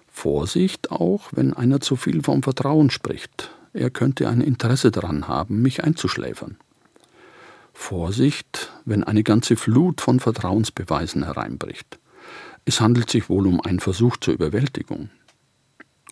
Vorsicht 0.08 0.92
auch, 0.92 1.30
wenn 1.32 1.54
einer 1.54 1.82
zu 1.82 1.96
viel 1.96 2.22
vom 2.22 2.44
Vertrauen 2.44 2.92
spricht, 2.92 3.52
er 3.74 3.90
könnte 3.90 4.30
ein 4.30 4.42
Interesse 4.42 4.92
daran 4.92 5.28
haben, 5.28 5.62
mich 5.62 5.84
einzuschläfern. 5.84 6.58
Vorsicht, 7.74 8.72
wenn 8.86 9.04
eine 9.04 9.24
ganze 9.24 9.56
Flut 9.56 10.00
von 10.00 10.20
Vertrauensbeweisen 10.20 11.24
hereinbricht. 11.24 11.98
Es 12.66 12.80
handelt 12.80 13.10
sich 13.10 13.30
wohl 13.30 13.48
um 13.48 13.62
einen 13.62 13.80
Versuch 13.80 14.18
zur 14.18 14.34
Überwältigung. 14.34 15.10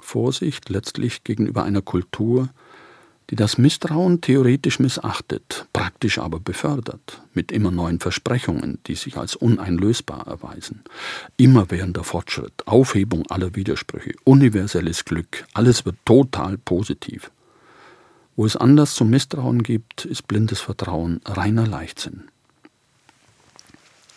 Vorsicht 0.02 0.70
letztlich 0.70 1.24
gegenüber 1.24 1.64
einer 1.64 1.82
Kultur, 1.82 2.50
die 3.30 3.38
das 3.38 3.58
Misstrauen 3.58 4.20
theoretisch 4.20 4.80
missachtet, 4.80 5.66
praktisch 5.72 6.18
aber 6.18 6.42
befördert, 6.42 7.22
mit 7.34 7.54
immer 7.54 7.72
neuen 7.72 8.02
Versprechungen, 8.02 8.80
die 8.88 8.96
sich 8.96 9.16
als 9.16 9.38
uneinlösbar 9.38 10.28
erweisen. 10.28 10.84
Immerwährender 11.38 12.04
Fortschritt, 12.04 12.68
Aufhebung 12.68 13.26
aller 13.32 13.56
Widersprüche, 13.56 14.14
universelles 14.26 15.06
Glück, 15.06 15.46
alles 15.54 15.86
wird 15.86 15.96
total 16.04 16.58
positiv. 16.58 17.32
Wo 18.36 18.46
es 18.46 18.58
Anlass 18.58 18.96
zum 18.96 19.10
Misstrauen 19.10 19.64
gibt, 19.64 20.04
ist 20.04 20.28
blindes 20.28 20.60
Vertrauen 20.60 21.22
reiner 21.24 21.66
Leichtsinn. 21.66 22.24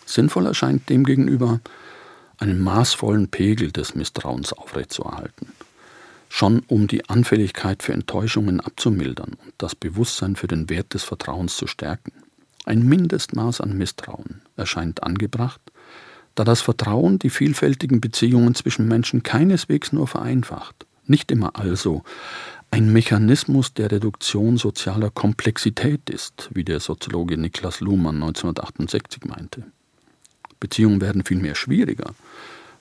Sinnvoll 0.07 0.47
erscheint 0.47 0.88
demgegenüber, 0.88 1.61
einen 2.44 2.61
maßvollen 2.61 3.28
Pegel 3.28 3.72
des 3.72 3.94
Misstrauens 3.94 4.52
aufrechtzuerhalten, 4.52 5.48
schon 6.28 6.61
um 6.68 6.87
die 6.88 7.09
Anfälligkeit 7.09 7.83
für 7.83 7.94
Enttäuschungen 7.94 8.61
abzumildern 8.61 9.38
und 9.42 9.54
das 9.57 9.74
Bewusstsein 9.74 10.37
für 10.37 10.46
den 10.46 10.68
Wert 10.68 10.92
des 10.92 11.04
Vertrauens 11.04 11.57
zu 11.57 11.66
stärken. 11.66 12.12
Ein 12.66 12.87
Mindestmaß 12.87 13.62
an 13.62 13.78
Misstrauen 13.78 14.42
erscheint 14.57 15.02
angebracht, 15.02 15.61
da 16.35 16.44
das 16.44 16.61
Vertrauen 16.61 17.18
die 17.18 17.30
vielfältigen 17.30 18.02
Beziehungen 18.02 18.54
zwischen 18.54 18.88
Menschen 18.88 19.22
keineswegs 19.22 19.94
nur 19.94 20.07
vereinfacht, 20.07 20.85
nicht 21.07 21.30
immer 21.30 21.57
also 21.57 22.02
ein 22.70 22.92
Mechanismus 22.92 23.72
der 23.72 23.90
Reduktion 23.90 24.59
sozialer 24.59 25.09
Komplexität 25.09 26.11
ist, 26.11 26.50
wie 26.52 26.64
der 26.64 26.80
Soziologe 26.80 27.38
Niklas 27.38 27.80
Luhmann 27.80 28.16
1968 28.16 29.24
meinte. 29.24 29.64
Beziehungen 30.60 31.00
werden 31.00 31.24
vielmehr 31.24 31.54
schwieriger, 31.54 32.14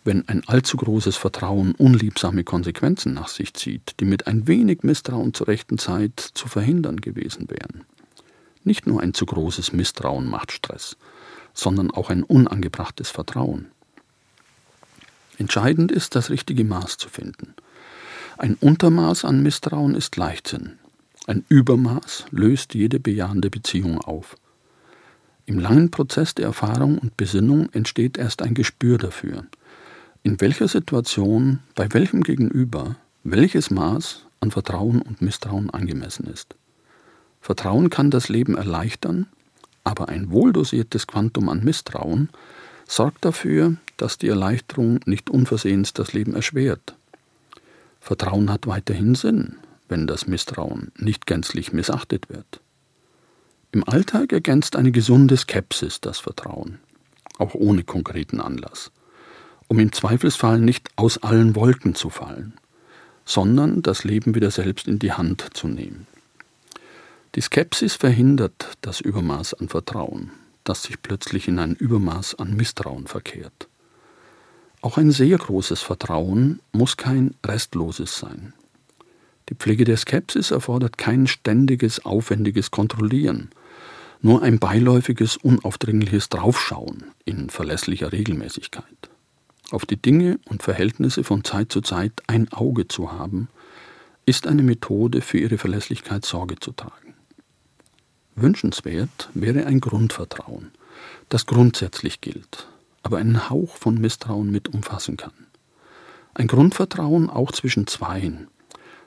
wenn 0.04 0.28
ein 0.28 0.44
allzu 0.48 0.78
großes 0.78 1.16
Vertrauen 1.16 1.74
unliebsame 1.76 2.44
Konsequenzen 2.44 3.14
nach 3.14 3.30
sich 3.30 3.54
zieht, 3.54 4.00
die 4.00 4.06
mit 4.06 4.28
ein 4.28 4.48
wenig 4.48 4.84
Misstrauen 4.84 5.34
zur 5.34 5.48
rechten 5.48 5.78
Zeit 5.78 6.20
zu 6.20 6.48
verhindern 6.48 7.00
gewesen 7.00 7.50
wären. 7.50 7.86
Nicht 8.64 8.88
nur 8.88 9.02
ein 9.02 9.14
zu 9.14 9.26
großes 9.26 9.74
Misstrauen 9.74 10.30
macht 10.30 10.52
Stress, 10.52 10.98
sondern 11.54 11.92
auch 11.92 12.10
ein 12.10 12.24
unangebrachtes 12.24 13.10
Vertrauen. 13.10 13.68
Entscheidend 15.38 15.92
ist, 15.92 16.16
das 16.16 16.30
richtige 16.30 16.64
Maß 16.64 16.98
zu 16.98 17.10
finden. 17.10 17.54
Ein 18.38 18.56
Untermaß 18.56 19.26
an 19.26 19.44
Misstrauen 19.44 19.96
ist 19.96 20.16
Leichtsinn. 20.18 20.80
Ein 21.28 21.46
Übermaß 21.50 22.26
löst 22.32 22.74
jede 22.74 23.00
bejahende 23.00 23.50
Beziehung 23.50 24.00
auf. 24.00 24.36
Im 25.46 25.60
langen 25.60 25.92
Prozess 25.92 26.36
der 26.36 26.46
Erfahrung 26.46 26.98
und 26.98 27.18
Besinnung 27.18 27.70
entsteht 27.74 28.18
erst 28.18 28.42
ein 28.42 28.54
Gespür 28.54 28.98
dafür, 28.98 29.46
in 30.24 30.40
welcher 30.40 30.70
Situation, 30.70 31.60
bei 31.76 31.92
welchem 31.94 32.24
Gegenüber, 32.24 32.96
welches 33.26 33.70
Maß 33.70 34.26
an 34.40 34.52
Vertrauen 34.52 35.02
und 35.02 35.22
Misstrauen 35.22 35.70
angemessen 35.70 36.28
ist. 36.28 36.56
Vertrauen 37.42 37.90
kann 37.90 38.10
das 38.10 38.30
Leben 38.30 38.56
erleichtern, 38.56 39.28
aber 39.84 40.08
ein 40.08 40.32
wohldosiertes 40.32 41.08
Quantum 41.08 41.50
an 41.50 41.62
Misstrauen 41.62 42.30
sorgt 42.88 43.26
dafür, 43.26 43.76
dass 43.98 44.18
die 44.18 44.30
Erleichterung 44.30 45.02
nicht 45.06 45.30
unversehens 45.30 45.92
das 45.92 46.14
Leben 46.14 46.36
erschwert. 46.36 46.96
Vertrauen 48.00 48.50
hat 48.50 48.66
weiterhin 48.66 49.16
Sinn, 49.16 49.58
wenn 49.90 50.08
das 50.08 50.26
Misstrauen 50.26 50.94
nicht 50.98 51.26
gänzlich 51.26 51.74
missachtet 51.74 52.30
wird. 52.30 52.62
Im 53.74 53.84
Alltag 53.90 54.32
ergänzt 54.32 54.76
eine 54.76 54.92
gesunde 54.92 55.36
Skepsis 55.36 56.00
das 56.00 56.20
Vertrauen, 56.20 56.78
auch 57.40 57.56
ohne 57.56 57.84
konkreten 57.84 58.40
Anlass, 58.40 58.92
um 59.68 59.80
im 59.80 59.92
Zweifelsfall 59.92 60.60
nicht 60.60 60.92
aus 60.96 61.24
allen 61.24 61.56
Wolken 61.56 61.96
zu 61.96 62.12
fallen, 62.12 62.54
sondern 63.26 63.82
das 63.82 64.04
Leben 64.04 64.36
wieder 64.36 64.52
selbst 64.52 64.88
in 64.88 65.00
die 65.00 65.14
Hand 65.14 65.48
zu 65.56 65.68
nehmen. 65.68 66.06
Die 67.34 67.42
Skepsis 67.42 67.96
verhindert 67.96 68.78
das 68.82 69.02
Übermaß 69.02 69.56
an 69.56 69.70
Vertrauen, 69.70 70.30
das 70.64 70.84
sich 70.84 71.02
plötzlich 71.02 71.48
in 71.48 71.58
ein 71.58 71.74
Übermaß 71.74 72.36
an 72.36 72.56
Misstrauen 72.56 73.08
verkehrt. 73.08 73.70
Auch 74.84 75.00
ein 75.00 75.10
sehr 75.10 75.40
großes 75.40 75.82
Vertrauen 75.82 76.60
muss 76.74 76.96
kein 76.96 77.34
restloses 77.44 78.20
sein. 78.20 78.54
Die 79.50 79.56
Pflege 79.56 79.84
der 79.84 79.98
Skepsis 79.98 80.52
erfordert 80.52 81.00
kein 81.00 81.26
ständiges, 81.26 82.06
aufwendiges 82.06 82.70
Kontrollieren, 82.70 83.50
nur 84.24 84.42
ein 84.42 84.58
beiläufiges, 84.58 85.36
unaufdringliches 85.36 86.30
Draufschauen 86.30 87.04
in 87.26 87.50
verlässlicher 87.50 88.14
Regelmäßigkeit. 88.14 88.86
Auf 89.70 89.86
die 89.86 90.02
Dinge 90.02 90.40
und 90.46 90.64
Verhältnisse 90.64 91.26
von 91.26 91.44
Zeit 91.44 91.72
zu 91.74 91.82
Zeit 91.82 92.14
ein 92.28 92.52
Auge 92.54 92.88
zu 92.88 93.12
haben, 93.12 93.50
ist 94.26 94.48
eine 94.48 94.64
Methode 94.64 95.20
für 95.22 95.40
ihre 95.40 95.58
Verlässlichkeit 95.58 96.26
Sorge 96.26 96.56
zu 96.58 96.72
tragen. 96.72 97.16
Wünschenswert 98.36 99.30
wäre 99.34 99.66
ein 99.66 99.82
Grundvertrauen, 99.82 100.72
das 101.28 101.46
grundsätzlich 101.46 102.22
gilt, 102.22 102.68
aber 103.04 103.18
einen 103.18 103.50
Hauch 103.50 103.76
von 103.76 104.00
Misstrauen 104.00 104.50
mit 104.50 104.70
umfassen 104.70 105.18
kann. 105.18 105.34
Ein 106.34 106.48
Grundvertrauen 106.48 107.30
auch 107.30 107.52
zwischen 107.52 107.88
Zweien, 107.88 108.48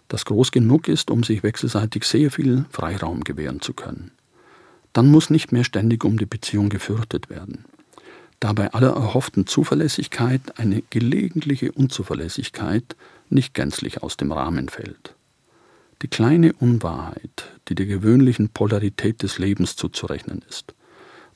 das 0.09 0.27
groß 0.27 0.53
genug 0.53 0.89
ist, 0.89 1.11
um 1.11 1.25
sich 1.25 1.43
wechselseitig 1.43 2.05
sehr 2.05 2.31
viel 2.31 2.67
Freiraum 2.71 3.25
gewähren 3.25 3.63
zu 3.63 3.73
können. 3.73 4.13
Dann 4.97 5.11
muss 5.11 5.29
nicht 5.29 5.53
mehr 5.53 5.63
ständig 5.63 6.07
um 6.07 6.17
die 6.17 6.25
Beziehung 6.25 6.71
gefürchtet 6.71 7.29
werden. 7.29 7.67
Da 8.41 8.55
bei 8.55 8.73
aller 8.73 8.95
erhofften 8.95 9.47
Zuverlässigkeit 9.47 10.59
eine 10.59 10.81
gelegentliche 10.89 11.71
Unzuverlässigkeit 11.71 12.97
nicht 13.29 13.53
gänzlich 13.53 14.03
aus 14.03 14.17
dem 14.17 14.33
Rahmen 14.33 14.71
fällt. 14.71 15.15
Die 16.01 16.09
kleine 16.09 16.55
Unwahrheit, 16.55 17.45
die 17.69 17.75
der 17.75 17.85
gewöhnlichen 17.85 18.49
Polarität 18.49 19.23
des 19.23 19.39
Lebens 19.39 19.77
zuzurechnen 19.77 20.43
ist, 20.49 20.75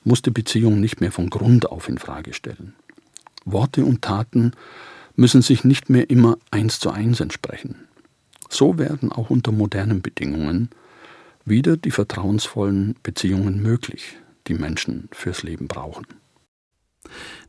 muss 0.03 0.23
die 0.23 0.31
Beziehung 0.31 0.79
nicht 0.79 0.99
mehr 0.99 1.11
von 1.11 1.29
Grund 1.29 1.67
auf 1.67 1.87
in 1.87 1.99
Frage 1.99 2.33
stellen. 2.33 2.73
Worte 3.45 3.85
und 3.85 4.01
Taten 4.01 4.53
müssen 5.15 5.43
sich 5.43 5.63
nicht 5.63 5.87
mehr 5.87 6.09
immer 6.09 6.39
eins 6.49 6.79
zu 6.79 6.89
eins 6.89 7.19
entsprechen. 7.19 7.75
So 8.49 8.79
werden 8.79 9.11
auch 9.11 9.29
unter 9.29 9.51
modernen 9.51 10.01
Bedingungen 10.01 10.71
wieder 11.45 11.77
die 11.77 11.91
vertrauensvollen 11.91 12.95
Beziehungen 13.03 13.61
möglich, 13.61 14.17
die 14.47 14.53
Menschen 14.53 15.09
fürs 15.11 15.43
Leben 15.43 15.67
brauchen. 15.67 16.05